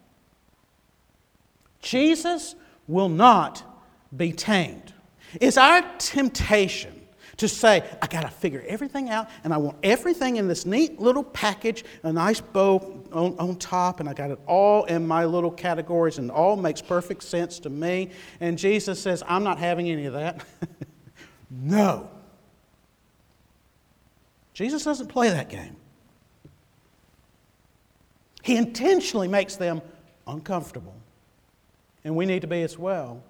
Jesus 1.80 2.54
will 2.86 3.08
not 3.08 3.62
be 4.14 4.30
tamed. 4.30 4.92
It's 5.40 5.56
our 5.56 5.80
temptation 5.96 7.00
to 7.38 7.48
say, 7.48 7.82
I 8.02 8.06
got 8.06 8.24
to 8.24 8.28
figure 8.28 8.62
everything 8.68 9.08
out, 9.08 9.30
and 9.42 9.54
I 9.54 9.56
want 9.56 9.78
everything 9.82 10.36
in 10.36 10.48
this 10.48 10.66
neat 10.66 11.00
little 11.00 11.24
package, 11.24 11.82
a 12.02 12.12
nice 12.12 12.42
bow 12.42 13.02
on, 13.10 13.38
on 13.38 13.56
top, 13.56 14.00
and 14.00 14.08
I 14.08 14.12
got 14.12 14.30
it 14.30 14.38
all 14.46 14.84
in 14.84 15.06
my 15.06 15.24
little 15.24 15.50
categories, 15.50 16.18
and 16.18 16.30
all 16.30 16.56
makes 16.56 16.82
perfect 16.82 17.22
sense 17.22 17.58
to 17.60 17.70
me. 17.70 18.10
And 18.40 18.58
Jesus 18.58 19.00
says, 19.00 19.22
I'm 19.26 19.44
not 19.44 19.58
having 19.58 19.88
any 19.88 20.04
of 20.04 20.12
that. 20.12 20.44
no. 21.50 22.10
Jesus 24.52 24.84
doesn't 24.84 25.06
play 25.06 25.30
that 25.30 25.48
game. 25.48 25.76
He 28.46 28.56
intentionally 28.56 29.26
makes 29.26 29.56
them 29.56 29.82
uncomfortable. 30.24 30.94
And 32.04 32.14
we 32.14 32.26
need 32.26 32.42
to 32.42 32.46
be 32.46 32.62
as 32.62 32.78
well. 32.78 33.20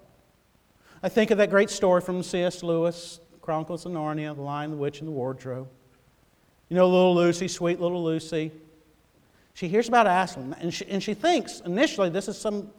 I 1.01 1.09
think 1.09 1.31
of 1.31 1.39
that 1.39 1.49
great 1.49 1.71
story 1.71 2.01
from 2.01 2.21
C.S. 2.21 2.61
Lewis, 2.61 3.19
Chronicles 3.41 3.87
of 3.87 3.93
Narnia, 3.93 4.35
The 4.35 4.43
Lion, 4.43 4.69
the 4.69 4.77
Witch, 4.77 4.99
and 4.99 5.07
the 5.07 5.11
Wardrobe. 5.11 5.67
You 6.69 6.75
know, 6.75 6.87
little 6.87 7.15
Lucy, 7.15 7.47
sweet 7.47 7.79
little 7.79 8.03
Lucy. 8.03 8.51
She 9.55 9.67
hears 9.67 9.87
about 9.87 10.05
Aslan, 10.05 10.55
and 10.59 10.71
she, 10.71 10.85
and 10.85 11.01
she 11.01 11.15
thinks 11.15 11.61
initially 11.61 12.09
this 12.09 12.27
is 12.27 12.37
some 12.37 12.69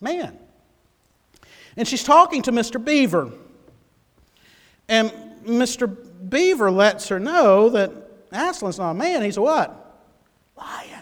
man. 0.00 0.36
And 1.76 1.86
she's 1.86 2.02
talking 2.02 2.42
to 2.42 2.50
Mr. 2.50 2.84
Beaver. 2.84 3.30
And 4.88 5.12
Mr. 5.44 5.96
Beaver 6.28 6.68
lets 6.72 7.06
her 7.10 7.20
know 7.20 7.68
that 7.68 7.92
Aslan's 8.32 8.78
not 8.78 8.90
a 8.90 8.94
man, 8.94 9.22
he's 9.22 9.36
a 9.36 9.42
what? 9.42 10.02
Lion 10.56 10.95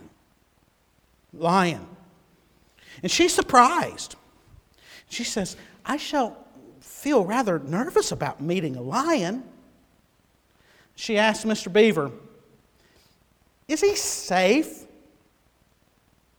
lion. 1.38 1.86
And 3.02 3.10
she's 3.10 3.32
surprised. 3.32 4.16
She 5.08 5.24
says, 5.24 5.56
I 5.84 5.96
shall 5.96 6.36
feel 6.80 7.24
rather 7.24 7.58
nervous 7.58 8.12
about 8.12 8.40
meeting 8.40 8.76
a 8.76 8.82
lion. 8.82 9.44
She 10.94 11.18
asked 11.18 11.46
Mr. 11.46 11.72
Beaver, 11.72 12.10
Is 13.68 13.80
he 13.80 13.96
safe? 13.96 14.84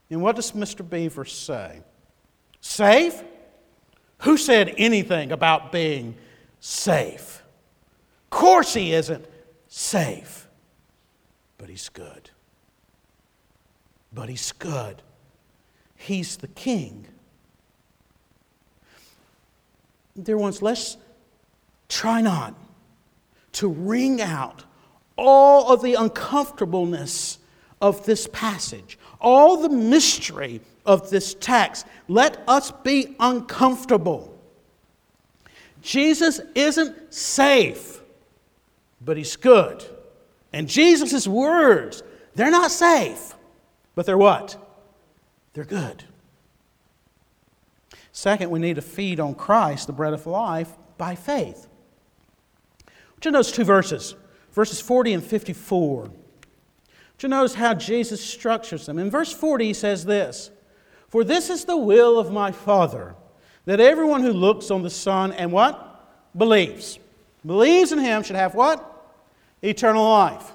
And 0.09 0.21
what 0.21 0.35
does 0.35 0.51
Mr. 0.51 0.87
Beaver 0.87 1.25
say? 1.25 1.81
Safe? 2.61 3.23
Who 4.19 4.37
said 4.37 4.73
anything 4.77 5.31
about 5.31 5.71
being 5.71 6.15
safe. 6.65 7.43
Of 8.23 8.29
course, 8.31 8.73
he 8.73 8.93
isn't 8.93 9.25
safe. 9.67 10.47
But 11.59 11.69
he's 11.69 11.89
good. 11.89 12.31
But 14.15 14.29
he's 14.29 14.53
good. 14.53 15.01
He's 15.97 16.37
the 16.37 16.47
king. 16.47 17.05
Dear 20.21 20.37
ones, 20.37 20.61
let's 20.61 20.95
try 21.89 22.21
not 22.21 22.55
to 23.51 23.67
wring 23.67 24.21
out 24.21 24.63
all 25.17 25.71
of 25.71 25.81
the 25.81 25.95
uncomfortableness 25.95 27.39
of 27.81 28.05
this 28.05 28.27
passage, 28.31 28.97
all 29.19 29.57
the 29.57 29.69
mystery 29.69 30.61
of 30.85 31.09
this 31.09 31.33
text. 31.33 31.85
Let 32.07 32.41
us 32.47 32.71
be 32.71 33.15
uncomfortable. 33.19 34.31
Jesus 35.81 36.39
isn't 36.55 37.13
safe, 37.13 38.01
but 39.01 39.17
he's 39.17 39.35
good. 39.35 39.83
And 40.53 40.69
Jesus' 40.69 41.27
words, 41.27 42.01
they're 42.33 42.51
not 42.51 42.71
safe, 42.71 43.33
but 43.95 44.05
they're 44.05 44.17
what? 44.17 44.57
They're 45.53 45.63
good. 45.63 46.03
Second, 48.11 48.49
we 48.51 48.59
need 48.59 48.75
to 48.75 48.81
feed 48.81 49.19
on 49.19 49.35
Christ, 49.35 49.87
the 49.87 49.93
bread 49.93 50.13
of 50.13 50.25
life, 50.25 50.69
by 50.97 51.15
faith. 51.15 51.67
Would 53.15 53.25
you 53.25 53.31
notice 53.31 53.51
two 53.51 53.63
verses, 53.63 54.15
verses 54.51 54.79
40 54.79 55.13
and 55.13 55.23
54? 55.23 56.01
Would 56.03 56.11
you 57.19 57.29
notice 57.29 57.55
how 57.55 57.73
Jesus 57.73 58.23
structures 58.23 58.85
them? 58.85 58.99
In 58.99 59.09
verse 59.09 59.33
40, 59.33 59.65
he 59.65 59.73
says 59.73 60.05
this 60.05 60.51
For 61.09 61.23
this 61.23 61.49
is 61.49 61.65
the 61.65 61.77
will 61.77 62.19
of 62.19 62.31
my 62.31 62.51
Father, 62.51 63.15
that 63.65 63.79
everyone 63.79 64.21
who 64.21 64.33
looks 64.33 64.71
on 64.71 64.81
the 64.81 64.89
Son 64.89 65.31
and 65.31 65.51
what? 65.51 65.91
Believes. 66.37 66.99
Believes 67.45 67.91
in 67.91 67.99
him 67.99 68.23
should 68.23 68.35
have 68.35 68.55
what? 68.55 68.91
Eternal 69.61 70.03
life. 70.03 70.51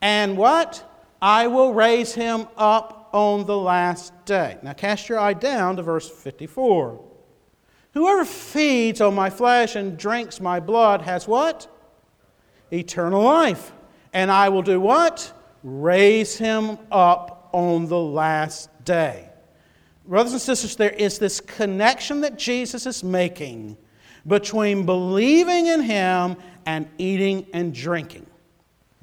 And 0.00 0.36
what? 0.36 0.84
I 1.24 1.46
will 1.46 1.72
raise 1.72 2.12
him 2.12 2.48
up 2.54 3.08
on 3.14 3.46
the 3.46 3.56
last 3.56 4.12
day. 4.26 4.58
Now 4.62 4.74
cast 4.74 5.08
your 5.08 5.18
eye 5.18 5.32
down 5.32 5.76
to 5.76 5.82
verse 5.82 6.06
54. 6.06 7.02
Whoever 7.94 8.26
feeds 8.26 9.00
on 9.00 9.14
my 9.14 9.30
flesh 9.30 9.74
and 9.74 9.96
drinks 9.96 10.38
my 10.38 10.60
blood 10.60 11.00
has 11.00 11.26
what? 11.26 11.66
Eternal 12.70 13.22
life. 13.22 13.72
And 14.12 14.30
I 14.30 14.50
will 14.50 14.60
do 14.60 14.78
what? 14.78 15.32
Raise 15.62 16.36
him 16.36 16.76
up 16.92 17.48
on 17.52 17.86
the 17.86 17.98
last 17.98 18.68
day. 18.84 19.30
Brothers 20.06 20.32
and 20.34 20.42
sisters, 20.42 20.76
there 20.76 20.90
is 20.90 21.18
this 21.18 21.40
connection 21.40 22.20
that 22.20 22.36
Jesus 22.36 22.84
is 22.84 23.02
making 23.02 23.78
between 24.26 24.84
believing 24.84 25.68
in 25.68 25.80
him 25.80 26.36
and 26.66 26.86
eating 26.98 27.46
and 27.54 27.72
drinking. 27.72 28.26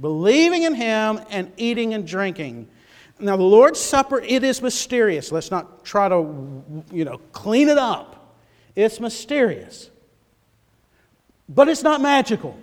Believing 0.02 0.64
in 0.64 0.74
him 0.74 1.22
and 1.30 1.52
eating 1.58 1.94
and 1.94 2.06
drinking. 2.06 2.68
Now, 3.20 3.38
the 3.38 3.44
Lord's 3.44 3.80
Supper, 3.80 4.20
it 4.20 4.44
is 4.44 4.62
mysterious. 4.62 5.32
Let's 5.32 5.52
not 5.52 5.86
try 5.86 6.10
to, 6.10 6.64
you 6.92 7.06
know, 7.06 7.20
clean 7.32 7.70
it 7.70 7.78
up. 7.78 8.36
It's 8.76 9.00
mysterious. 9.00 9.92
But 11.48 11.70
it's 11.70 11.84
not 11.84 12.02
magical. 12.02 12.58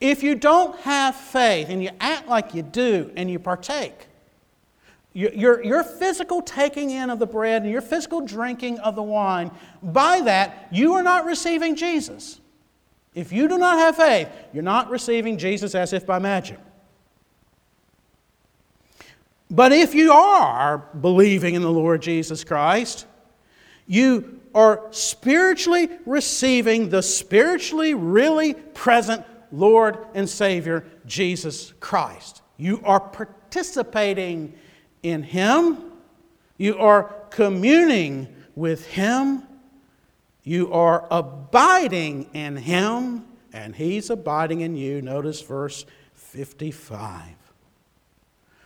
If 0.00 0.22
you 0.22 0.34
don't 0.34 0.78
have 0.80 1.16
faith 1.16 1.68
and 1.70 1.82
you 1.82 1.90
act 1.98 2.28
like 2.28 2.54
you 2.54 2.62
do 2.62 3.10
and 3.16 3.30
you 3.30 3.38
partake, 3.38 4.06
your, 5.14 5.64
your 5.64 5.82
physical 5.82 6.42
taking 6.42 6.90
in 6.90 7.08
of 7.08 7.18
the 7.18 7.26
bread 7.26 7.62
and 7.62 7.72
your 7.72 7.80
physical 7.80 8.20
drinking 8.20 8.78
of 8.80 8.94
the 8.94 9.02
wine, 9.02 9.50
by 9.82 10.20
that, 10.20 10.68
you 10.70 10.92
are 10.92 11.02
not 11.02 11.24
receiving 11.24 11.74
Jesus. 11.74 12.38
If 13.16 13.32
you 13.32 13.48
do 13.48 13.56
not 13.56 13.78
have 13.78 13.96
faith, 13.96 14.28
you're 14.52 14.62
not 14.62 14.90
receiving 14.90 15.38
Jesus 15.38 15.74
as 15.74 15.94
if 15.94 16.04
by 16.04 16.18
magic. 16.18 16.58
But 19.50 19.72
if 19.72 19.94
you 19.94 20.12
are 20.12 20.78
believing 21.00 21.54
in 21.54 21.62
the 21.62 21.70
Lord 21.70 22.02
Jesus 22.02 22.44
Christ, 22.44 23.06
you 23.86 24.42
are 24.54 24.82
spiritually 24.90 25.88
receiving 26.04 26.90
the 26.90 27.02
spiritually 27.02 27.94
really 27.94 28.52
present 28.52 29.24
Lord 29.50 29.96
and 30.12 30.28
Savior, 30.28 30.84
Jesus 31.06 31.72
Christ. 31.80 32.42
You 32.58 32.82
are 32.84 33.00
participating 33.00 34.52
in 35.02 35.22
Him, 35.22 35.78
you 36.58 36.76
are 36.76 37.14
communing 37.30 38.28
with 38.54 38.86
Him, 38.88 39.42
you 40.46 40.72
are 40.72 41.08
abiding 41.10 42.30
in 42.32 42.56
Him, 42.56 43.24
and 43.52 43.74
He's 43.74 44.10
abiding 44.10 44.60
in 44.60 44.76
you. 44.76 45.02
Notice 45.02 45.42
verse 45.42 45.84
55. 46.14 47.20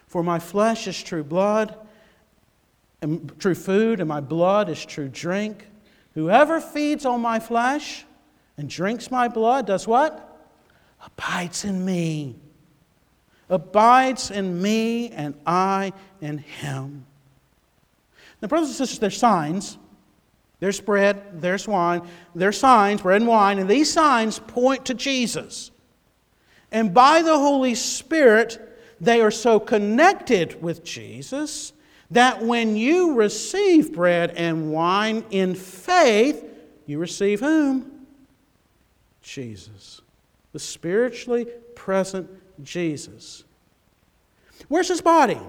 For 0.06 0.22
my 0.22 0.38
flesh 0.38 0.86
is 0.86 1.02
true 1.02 1.24
blood, 1.24 1.74
and 3.00 3.32
true 3.40 3.54
food, 3.54 3.98
and 3.98 4.08
my 4.10 4.20
blood 4.20 4.68
is 4.68 4.84
true 4.84 5.08
drink. 5.08 5.66
Whoever 6.12 6.60
feeds 6.60 7.06
on 7.06 7.22
my 7.22 7.40
flesh 7.40 8.04
and 8.58 8.68
drinks 8.68 9.10
my 9.10 9.28
blood 9.28 9.66
does 9.66 9.88
what? 9.88 10.38
Abides 11.02 11.64
in 11.64 11.82
me. 11.82 12.36
Abides 13.48 14.30
in 14.30 14.60
me, 14.60 15.08
and 15.12 15.34
I 15.46 15.94
in 16.20 16.36
him. 16.36 17.06
Now, 18.42 18.48
brothers 18.48 18.68
and 18.68 18.76
sisters, 18.76 18.98
there's 18.98 19.16
signs. 19.16 19.78
There's 20.60 20.80
bread, 20.80 21.40
there's 21.40 21.66
wine, 21.66 22.02
there's 22.34 22.58
signs, 22.58 23.00
bread 23.00 23.22
and 23.22 23.28
wine, 23.28 23.58
and 23.58 23.68
these 23.68 23.90
signs 23.90 24.38
point 24.38 24.86
to 24.86 24.94
Jesus. 24.94 25.70
And 26.70 26.94
by 26.94 27.22
the 27.22 27.38
Holy 27.38 27.74
Spirit, 27.74 28.60
they 29.00 29.22
are 29.22 29.30
so 29.30 29.58
connected 29.58 30.62
with 30.62 30.84
Jesus 30.84 31.72
that 32.10 32.42
when 32.42 32.76
you 32.76 33.14
receive 33.14 33.92
bread 33.92 34.32
and 34.32 34.70
wine 34.70 35.24
in 35.30 35.54
faith, 35.54 36.44
you 36.86 36.98
receive 36.98 37.40
whom? 37.40 38.06
Jesus. 39.22 40.02
The 40.52 40.58
spiritually 40.58 41.46
present 41.74 42.28
Jesus. 42.62 43.44
Where's 44.68 44.88
his 44.88 45.00
body? 45.00 45.40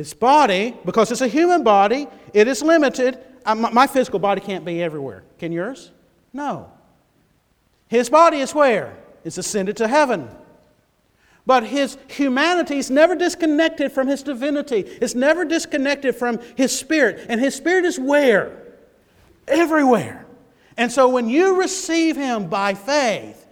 His 0.00 0.14
body, 0.14 0.74
because 0.86 1.12
it's 1.12 1.20
a 1.20 1.28
human 1.28 1.62
body, 1.62 2.08
it 2.32 2.48
is 2.48 2.62
limited. 2.62 3.18
Uh, 3.44 3.54
my 3.54 3.86
physical 3.86 4.18
body 4.18 4.40
can't 4.40 4.64
be 4.64 4.82
everywhere. 4.82 5.24
Can 5.38 5.52
yours? 5.52 5.90
No. 6.32 6.72
His 7.86 8.08
body 8.08 8.38
is 8.38 8.54
where? 8.54 8.96
It's 9.26 9.36
ascended 9.36 9.76
to 9.76 9.86
heaven. 9.86 10.30
But 11.44 11.64
his 11.64 11.98
humanity 12.08 12.78
is 12.78 12.90
never 12.90 13.14
disconnected 13.14 13.92
from 13.92 14.08
his 14.08 14.22
divinity. 14.22 14.78
It's 15.02 15.14
never 15.14 15.44
disconnected 15.44 16.16
from 16.16 16.40
his 16.56 16.74
spirit. 16.74 17.26
And 17.28 17.38
his 17.38 17.54
spirit 17.54 17.84
is 17.84 18.00
where? 18.00 18.78
Everywhere. 19.46 20.24
And 20.78 20.90
so 20.90 21.10
when 21.10 21.28
you 21.28 21.60
receive 21.60 22.16
him 22.16 22.48
by 22.48 22.72
faith, 22.72 23.46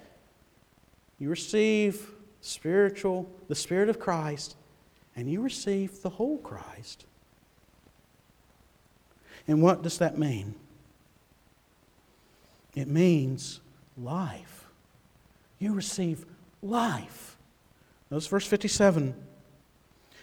you 1.19 1.29
receive 1.29 2.11
spiritual, 2.41 3.31
the 3.49 3.55
Spirit 3.55 3.91
of 3.91 4.01
Christ, 4.01 4.57
and 5.19 5.29
you 5.29 5.41
receive 5.41 6.01
the 6.03 6.11
whole 6.11 6.39
Christ. 6.39 7.05
And 9.49 9.61
what 9.61 9.83
does 9.83 9.99
that 9.99 10.17
mean? 10.17 10.55
It 12.77 12.87
means 12.87 13.61
life. 14.01 14.69
You 15.59 15.75
receive 15.75 16.25
life. 16.63 17.37
Notice 18.13 18.29
verse 18.29 18.47
57. 18.47 19.13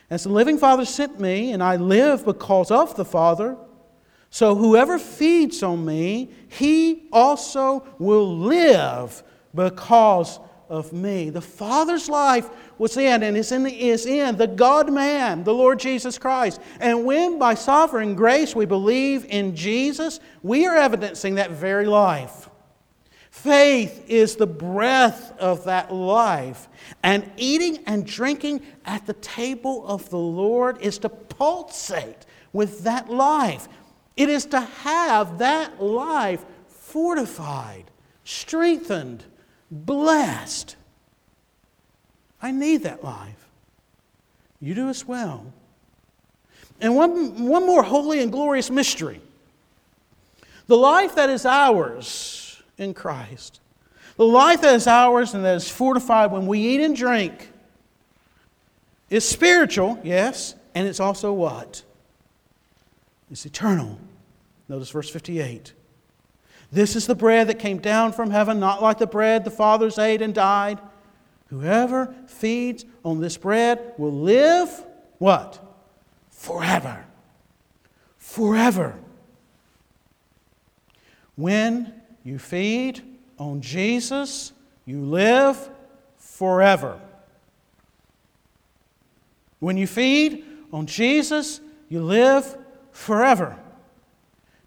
As 0.10 0.24
the 0.24 0.30
living 0.30 0.58
Father 0.58 0.86
sent 0.86 1.20
me, 1.20 1.52
and 1.52 1.62
I 1.62 1.76
live 1.76 2.24
because 2.24 2.72
of 2.72 2.96
the 2.96 3.04
Father, 3.04 3.58
so 4.30 4.56
whoever 4.56 4.98
feeds 4.98 5.62
on 5.62 5.84
me, 5.84 6.30
he 6.48 7.10
also 7.12 7.86
will 8.00 8.38
live 8.38 9.24
because 9.54 10.40
of 10.70 10.94
me. 10.94 11.30
The 11.30 11.42
Father's 11.42 12.10
life 12.10 12.50
was 12.78 12.98
in 12.98 13.24
and 13.24 13.38
is 13.38 13.52
in, 13.52 13.64
the, 13.64 13.88
is 13.90 14.06
in 14.06 14.38
the 14.38 14.48
God 14.48 14.92
man, 14.92 15.44
the 15.44 15.54
Lord 15.54 15.80
Jesus 15.80 16.18
Christ. 16.18 16.60
And 16.80 17.06
when 17.06 17.40
by 17.40 17.54
sovereign 17.54 18.16
grace 18.16 18.56
we 18.56 18.66
believe 18.66 19.26
in 19.26 19.56
Jesus, 19.56 20.20
we 20.44 20.66
are 20.66 20.76
evidencing 20.76 21.36
that 21.36 21.52
very 21.52 21.86
life. 21.86 22.50
Faith 23.30 24.06
is 24.08 24.38
the 24.38 24.48
breath 24.48 25.38
of 25.40 25.66
that 25.66 25.94
life. 25.94 26.68
And 27.04 27.30
eating 27.38 27.84
and 27.86 28.06
drinking 28.06 28.62
at 28.86 29.06
the 29.06 29.14
table 29.14 29.86
of 29.86 30.10
the 30.10 30.18
Lord 30.18 30.82
is 30.82 30.98
to 31.00 31.10
pulsate 31.10 32.26
with 32.54 32.84
that 32.84 33.10
life. 33.10 33.68
It 34.16 34.30
is 34.30 34.46
to 34.48 34.62
have 34.62 35.40
that 35.40 35.84
life 35.84 36.46
fortified, 36.70 37.92
strengthened, 38.24 39.26
blessed. 39.72 40.76
I 42.42 42.52
need 42.52 42.84
that 42.84 43.04
life. 43.04 43.48
You 44.60 44.74
do 44.76 44.90
as 44.90 45.08
well. 45.08 45.46
And 46.82 46.96
one, 46.96 47.48
one 47.48 47.66
more 47.66 47.84
holy 47.84 48.22
and 48.22 48.32
glorious 48.32 48.70
mystery 48.70 49.22
The 50.68 50.76
life 50.76 51.16
that 51.16 51.30
is 51.30 51.46
ours 51.46 52.62
in 52.78 52.94
Christ. 52.94 53.60
The 54.18 54.26
life 54.26 54.62
that 54.62 54.76
is 54.76 54.88
ours 54.88 55.34
and 55.34 55.44
that 55.46 55.56
is 55.56 55.70
fortified 55.70 56.32
when 56.32 56.48
we 56.48 56.60
eat 56.60 56.82
and 56.82 56.96
drink 56.96 57.52
is 59.10 59.28
spiritual, 59.28 60.00
yes, 60.04 60.56
and 60.74 60.88
it's 60.88 61.00
also 61.00 61.32
what? 61.34 61.84
It's 63.30 63.46
eternal. 63.46 64.00
Notice 64.68 64.90
verse 64.90 65.10
58. 65.10 65.74
This 66.76 66.98
is 66.98 67.08
the 67.08 67.16
bread 67.16 67.48
that 67.48 67.58
came 67.58 67.78
down 67.78 68.12
from 68.12 68.32
heaven, 68.32 68.60
not 68.60 68.82
like 68.82 68.98
the 68.98 69.08
bread 69.08 69.46
the 69.46 69.50
fathers 69.50 69.98
ate 69.98 70.22
and 70.22 70.34
died. 70.34 70.78
Whoever 71.48 72.14
feeds 72.28 72.84
on 73.06 73.22
this 73.22 73.38
bread 73.38 73.94
will 73.98 74.12
live 74.12 74.86
what? 75.18 75.58
Forever. 76.32 77.06
Forever. 78.18 79.00
When 81.38 81.94
you 82.26 82.38
feed 82.38 83.02
on 83.40 83.62
Jesus, 83.62 84.52
you 84.84 85.00
live 85.00 85.70
forever. 86.18 87.00
When 89.60 89.78
you 89.78 89.88
feed 89.88 90.44
on 90.74 90.88
Jesus, 90.88 91.62
you 91.88 92.04
live 92.04 92.58
forever. 92.92 93.58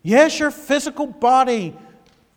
Yes, 0.03 0.39
your 0.39 0.51
physical 0.51 1.07
body 1.07 1.77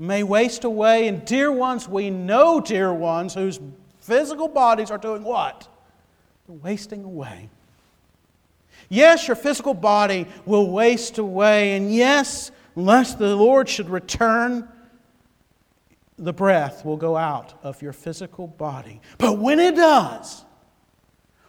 may 0.02 0.24
waste 0.24 0.64
away, 0.64 1.08
and 1.08 1.24
dear 1.26 1.52
ones, 1.52 1.88
we 1.88 2.10
know 2.10 2.60
dear 2.60 2.92
ones 2.92 3.36
whose 3.36 3.60
physical 4.00 4.48
bodies 4.48 4.90
are 4.90 4.98
doing 4.98 5.24
what? 5.24 5.68
They're 6.48 6.58
wasting 6.58 7.04
away. 7.04 7.50
Yes, 8.90 9.28
your 9.28 9.36
physical 9.36 9.76
body 9.76 10.28
will 10.46 10.72
waste 10.72 11.20
away, 11.20 11.78
and 11.78 11.94
yes, 11.94 12.52
unless 12.76 13.14
the 13.14 13.36
Lord 13.36 13.70
should 13.70 13.90
return, 13.90 14.68
the 16.18 16.34
breath 16.34 16.84
will 16.84 16.98
go 16.98 17.16
out 17.16 17.54
of 17.62 17.82
your 17.82 17.94
physical 17.94 18.48
body. 18.48 19.02
But 19.20 19.38
when 19.38 19.60
it 19.60 19.76
does, 19.76 20.44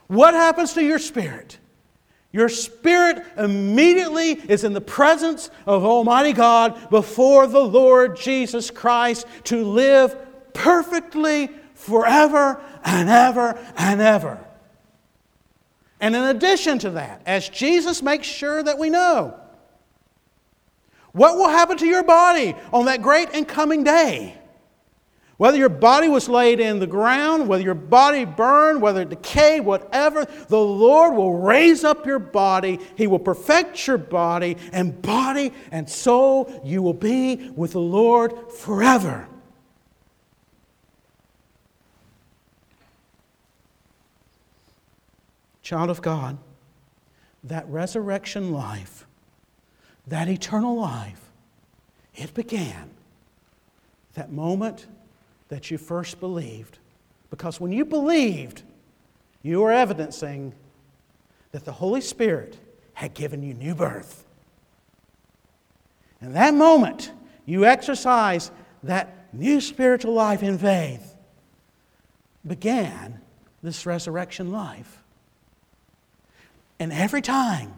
what 0.08 0.34
happens 0.34 0.74
to 0.74 0.84
your 0.84 0.98
spirit? 0.98 1.58
Your 2.32 2.48
spirit 2.48 3.24
immediately 3.36 4.32
is 4.32 4.64
in 4.64 4.72
the 4.72 4.80
presence 4.80 5.50
of 5.66 5.84
Almighty 5.84 6.32
God 6.32 6.88
before 6.88 7.46
the 7.46 7.62
Lord 7.62 8.16
Jesus 8.16 8.70
Christ 8.70 9.26
to 9.44 9.64
live 9.64 10.16
perfectly 10.54 11.50
forever 11.74 12.60
and 12.84 13.10
ever 13.10 13.58
and 13.76 14.00
ever. 14.00 14.42
And 16.00 16.16
in 16.16 16.22
addition 16.22 16.78
to 16.80 16.90
that, 16.90 17.22
as 17.26 17.48
Jesus 17.48 18.02
makes 18.02 18.26
sure 18.26 18.62
that 18.62 18.78
we 18.78 18.88
know, 18.88 19.38
what 21.12 21.36
will 21.36 21.48
happen 21.48 21.76
to 21.78 21.86
your 21.86 22.02
body 22.02 22.54
on 22.72 22.86
that 22.86 23.02
great 23.02 23.28
and 23.34 23.46
coming 23.46 23.84
day? 23.84 24.38
Whether 25.42 25.58
your 25.58 25.70
body 25.70 26.08
was 26.08 26.28
laid 26.28 26.60
in 26.60 26.78
the 26.78 26.86
ground, 26.86 27.48
whether 27.48 27.64
your 27.64 27.74
body 27.74 28.24
burned, 28.24 28.80
whether 28.80 29.00
it 29.00 29.08
decayed, 29.08 29.64
whatever, 29.64 30.24
the 30.24 30.60
Lord 30.60 31.16
will 31.16 31.36
raise 31.36 31.82
up 31.82 32.06
your 32.06 32.20
body. 32.20 32.78
He 32.94 33.08
will 33.08 33.18
perfect 33.18 33.84
your 33.88 33.98
body, 33.98 34.56
and 34.72 35.02
body 35.02 35.52
and 35.72 35.90
soul, 35.90 36.60
you 36.64 36.80
will 36.80 36.94
be 36.94 37.50
with 37.56 37.72
the 37.72 37.80
Lord 37.80 38.52
forever. 38.52 39.26
Child 45.62 45.90
of 45.90 46.00
God, 46.02 46.38
that 47.42 47.66
resurrection 47.66 48.52
life, 48.52 49.08
that 50.06 50.28
eternal 50.28 50.76
life, 50.76 51.32
it 52.14 52.32
began 52.32 52.90
that 54.14 54.30
moment 54.30 54.86
that 55.52 55.70
you 55.70 55.76
first 55.76 56.18
believed. 56.18 56.78
Because 57.28 57.60
when 57.60 57.72
you 57.72 57.84
believed, 57.84 58.62
you 59.42 59.60
were 59.60 59.70
evidencing 59.70 60.54
that 61.50 61.66
the 61.66 61.72
Holy 61.72 62.00
Spirit 62.00 62.56
had 62.94 63.12
given 63.12 63.42
you 63.42 63.52
new 63.52 63.74
birth. 63.74 64.24
In 66.22 66.32
that 66.32 66.54
moment, 66.54 67.12
you 67.44 67.66
exercise 67.66 68.50
that 68.82 69.26
new 69.34 69.60
spiritual 69.60 70.14
life 70.14 70.42
in 70.42 70.56
faith, 70.56 71.14
began 72.46 73.20
this 73.62 73.84
resurrection 73.84 74.52
life. 74.52 75.02
And 76.78 76.94
every 76.94 77.20
time 77.20 77.74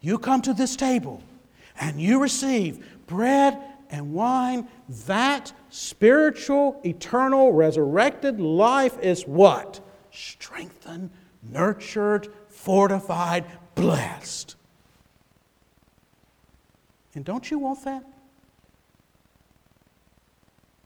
you 0.00 0.16
come 0.16 0.40
to 0.40 0.54
this 0.54 0.74
table 0.74 1.22
and 1.78 2.00
you 2.00 2.22
receive 2.22 2.82
bread 3.06 3.58
and 3.94 4.12
wine, 4.12 4.68
that 5.06 5.52
spiritual, 5.70 6.80
eternal, 6.84 7.52
resurrected 7.52 8.40
life 8.40 8.98
is 8.98 9.22
what? 9.22 9.80
Strengthened, 10.10 11.10
nurtured, 11.42 12.28
fortified, 12.48 13.44
blessed. 13.76 14.56
And 17.14 17.24
don't 17.24 17.48
you 17.50 17.60
want 17.60 17.84
that? 17.84 18.04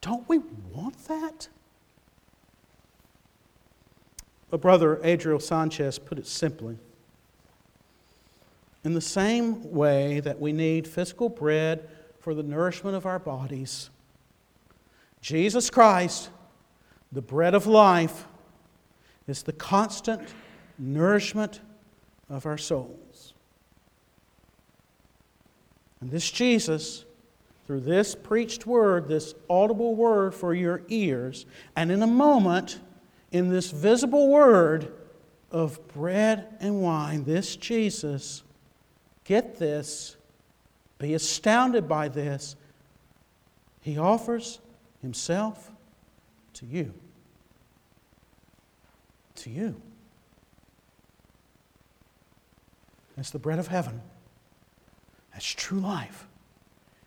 Don't 0.02 0.28
we 0.28 0.38
want 0.72 0.98
that? 1.08 1.48
A 4.52 4.58
brother, 4.58 5.00
Adriel 5.02 5.40
Sanchez, 5.40 5.98
put 5.98 6.18
it 6.18 6.26
simply. 6.26 6.76
In 8.84 8.92
the 8.92 9.00
same 9.00 9.72
way 9.72 10.20
that 10.20 10.38
we 10.38 10.52
need 10.52 10.86
physical 10.86 11.30
bread 11.30 11.88
for 12.20 12.34
the 12.34 12.42
nourishment 12.42 12.96
of 12.96 13.06
our 13.06 13.18
bodies. 13.18 13.90
Jesus 15.20 15.70
Christ, 15.70 16.30
the 17.12 17.22
bread 17.22 17.54
of 17.54 17.66
life, 17.66 18.26
is 19.26 19.42
the 19.42 19.52
constant 19.52 20.22
nourishment 20.78 21.60
of 22.30 22.46
our 22.46 22.58
souls. 22.58 23.34
And 26.00 26.10
this 26.10 26.30
Jesus, 26.30 27.04
through 27.66 27.80
this 27.80 28.14
preached 28.14 28.66
word, 28.66 29.08
this 29.08 29.34
audible 29.50 29.94
word 29.94 30.34
for 30.34 30.54
your 30.54 30.82
ears, 30.88 31.46
and 31.76 31.90
in 31.90 32.02
a 32.02 32.06
moment, 32.06 32.80
in 33.32 33.48
this 33.48 33.70
visible 33.70 34.28
word 34.28 34.92
of 35.50 35.86
bread 35.88 36.46
and 36.60 36.80
wine, 36.80 37.24
this 37.24 37.56
Jesus, 37.56 38.42
get 39.24 39.58
this, 39.58 40.16
be 40.98 41.14
astounded 41.14 41.88
by 41.88 42.08
this. 42.08 42.56
He 43.80 43.98
offers 43.98 44.58
himself 45.00 45.70
to 46.54 46.66
you. 46.66 46.92
To 49.36 49.50
you. 49.50 49.80
It's 53.16 53.30
the 53.30 53.38
bread 53.38 53.58
of 53.58 53.68
heaven. 53.68 54.00
That's 55.32 55.46
true 55.46 55.80
life. 55.80 56.26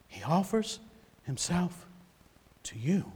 He 0.08 0.24
offers 0.24 0.80
himself 1.24 1.86
to 2.64 2.78
you. 2.78 3.12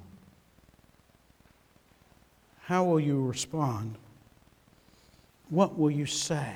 How 2.63 2.83
will 2.83 2.99
you 2.99 3.21
respond? 3.21 3.97
What 5.49 5.77
will 5.77 5.91
you 5.91 6.05
say? 6.05 6.53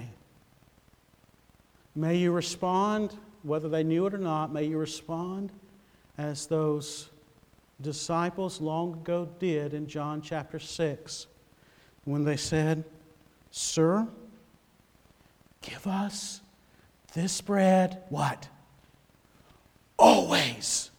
May 1.96 2.18
you 2.18 2.32
respond 2.32 3.16
whether 3.44 3.70
they 3.70 3.84
knew 3.84 4.06
it 4.06 4.14
or 4.14 4.18
not, 4.20 4.52
may 4.52 4.66
you 4.66 4.78
respond 4.78 5.52
as 6.18 6.48
those 6.48 7.10
disciples 7.82 8.60
long 8.60 8.94
ago 8.94 9.30
did 9.40 9.74
in 9.74 9.88
John 9.88 10.22
chapter 10.22 10.60
6 10.60 11.28
when 12.06 12.24
they 12.24 12.38
said, 12.38 12.84
Sir, 13.52 14.08
give 15.62 15.88
us 15.88 16.42
this 17.14 17.42
bread, 17.42 18.04
what? 18.10 18.48
Always. 19.98 20.92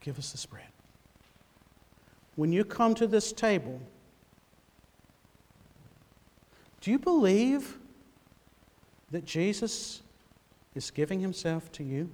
Give 0.00 0.18
us 0.18 0.32
this 0.32 0.46
bread. 0.46 0.64
When 2.36 2.52
you 2.52 2.64
come 2.64 2.94
to 2.96 3.06
this 3.06 3.32
table, 3.32 3.80
do 6.80 6.90
you 6.90 6.98
believe 6.98 7.78
that 9.12 9.24
Jesus 9.24 10.02
is 10.74 10.90
giving 10.90 11.20
himself 11.20 11.70
to 11.72 11.84
you? 11.84 12.10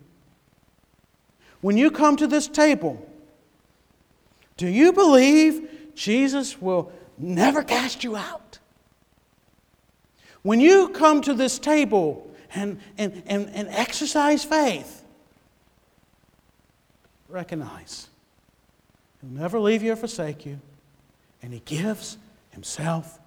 When 1.60 1.76
you 1.76 1.90
come 1.90 2.16
to 2.16 2.26
this 2.26 2.46
table, 2.46 3.08
do 4.56 4.68
you 4.68 4.92
believe 4.92 5.92
Jesus 5.94 6.60
will 6.60 6.92
never 7.16 7.62
cast 7.62 8.04
you 8.04 8.16
out? 8.16 8.58
When 10.42 10.60
you 10.60 10.90
come 10.90 11.20
to 11.22 11.34
this 11.34 11.58
table 11.58 12.30
and, 12.54 12.80
and, 12.96 13.22
and, 13.26 13.48
and 13.50 13.68
exercise 13.68 14.44
faith, 14.44 15.04
recognize 17.28 18.08
He'll 19.20 19.30
never 19.30 19.58
leave 19.58 19.82
you 19.82 19.92
or 19.92 19.96
forsake 19.96 20.46
you, 20.46 20.60
and 21.42 21.52
He 21.52 21.60
gives 21.60 22.18
Himself 22.50 23.18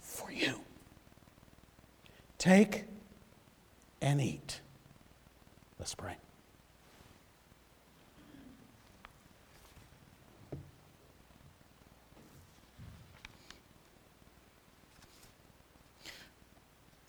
for 0.00 0.30
you. 0.30 0.60
Take 2.38 2.84
and 4.02 4.20
eat. 4.20 4.60
Let's 5.78 5.94
pray. 5.94 6.16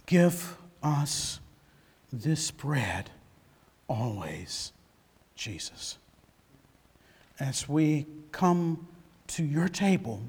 Give 0.05 0.57
us 0.83 1.39
this 2.11 2.51
bread 2.51 3.09
always, 3.87 4.71
Jesus. 5.35 5.97
As 7.39 7.67
we 7.67 8.05
come 8.31 8.87
to 9.27 9.43
your 9.43 9.67
table, 9.67 10.21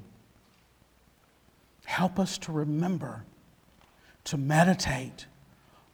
help 1.85 2.17
us 2.17 2.39
to 2.39 2.51
remember, 2.51 3.25
to 4.23 4.37
meditate, 4.37 5.27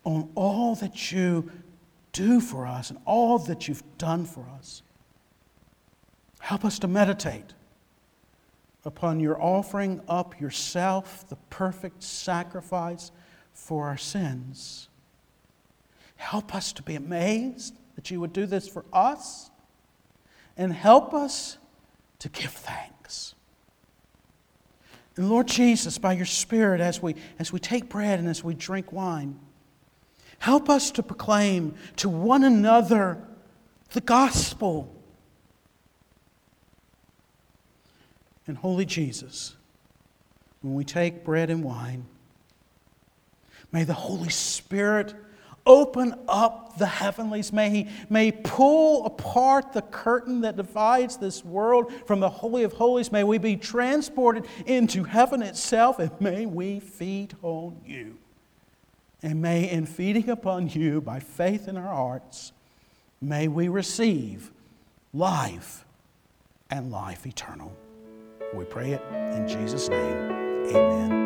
on 0.03 0.29
all 0.35 0.75
that 0.75 1.11
you 1.11 1.51
do 2.11 2.41
for 2.41 2.65
us 2.65 2.89
and 2.89 2.99
all 3.05 3.39
that 3.39 3.67
you've 3.67 3.83
done 3.97 4.25
for 4.25 4.45
us. 4.57 4.81
Help 6.39 6.65
us 6.65 6.79
to 6.79 6.87
meditate 6.87 7.53
upon 8.83 9.19
your 9.19 9.41
offering 9.41 10.01
up 10.07 10.39
yourself, 10.41 11.27
the 11.29 11.35
perfect 11.49 12.01
sacrifice 12.01 13.11
for 13.53 13.87
our 13.87 13.97
sins. 13.97 14.89
Help 16.15 16.53
us 16.55 16.73
to 16.73 16.83
be 16.83 16.95
amazed 16.95 17.75
that 17.95 18.09
you 18.09 18.19
would 18.19 18.33
do 18.33 18.45
this 18.45 18.67
for 18.67 18.85
us, 18.91 19.51
and 20.57 20.73
help 20.73 21.13
us 21.13 21.57
to 22.19 22.29
give 22.29 22.51
thanks. 22.51 23.35
And 25.15 25.29
Lord 25.29 25.47
Jesus, 25.47 25.97
by 25.97 26.13
your 26.13 26.25
Spirit, 26.25 26.81
as 26.81 27.01
we, 27.01 27.15
as 27.37 27.51
we 27.51 27.59
take 27.59 27.89
bread 27.89 28.17
and 28.17 28.27
as 28.27 28.43
we 28.43 28.53
drink 28.53 28.91
wine, 28.91 29.39
help 30.41 30.69
us 30.69 30.89
to 30.89 31.03
proclaim 31.03 31.75
to 31.95 32.09
one 32.09 32.43
another 32.43 33.21
the 33.93 34.01
gospel. 34.01 34.93
And 38.47 38.57
Holy 38.57 38.85
Jesus, 38.85 39.55
when 40.61 40.73
we 40.73 40.83
take 40.83 41.23
bread 41.23 41.51
and 41.51 41.63
wine, 41.63 42.05
may 43.71 43.83
the 43.83 43.93
Holy 43.93 44.29
Spirit 44.29 45.13
open 45.63 46.15
up 46.27 46.75
the 46.79 46.87
heavenlies. 46.87 47.53
May 47.53 47.69
he, 47.69 47.87
may 48.09 48.31
pull 48.31 49.05
apart 49.05 49.73
the 49.73 49.83
curtain 49.83 50.41
that 50.41 50.57
divides 50.57 51.17
this 51.17 51.45
world 51.45 51.93
from 52.07 52.19
the 52.19 52.29
Holy 52.29 52.63
of 52.63 52.73
Holies. 52.73 53.11
May 53.11 53.23
we 53.23 53.37
be 53.37 53.57
transported 53.57 54.47
into 54.65 55.03
heaven 55.03 55.43
itself, 55.43 55.99
and 55.99 56.09
may 56.19 56.47
we 56.47 56.79
feed 56.79 57.35
on 57.43 57.79
you. 57.85 58.17
And 59.23 59.41
may, 59.41 59.69
in 59.69 59.85
feeding 59.85 60.29
upon 60.29 60.69
you 60.69 61.01
by 61.01 61.19
faith 61.19 61.67
in 61.67 61.77
our 61.77 61.93
hearts, 61.93 62.51
may 63.21 63.47
we 63.47 63.67
receive 63.67 64.51
life 65.13 65.85
and 66.69 66.91
life 66.91 67.27
eternal. 67.27 67.71
We 68.53 68.65
pray 68.65 68.91
it 68.93 69.01
in 69.11 69.47
Jesus' 69.47 69.89
name. 69.89 70.31
Amen. 70.75 71.21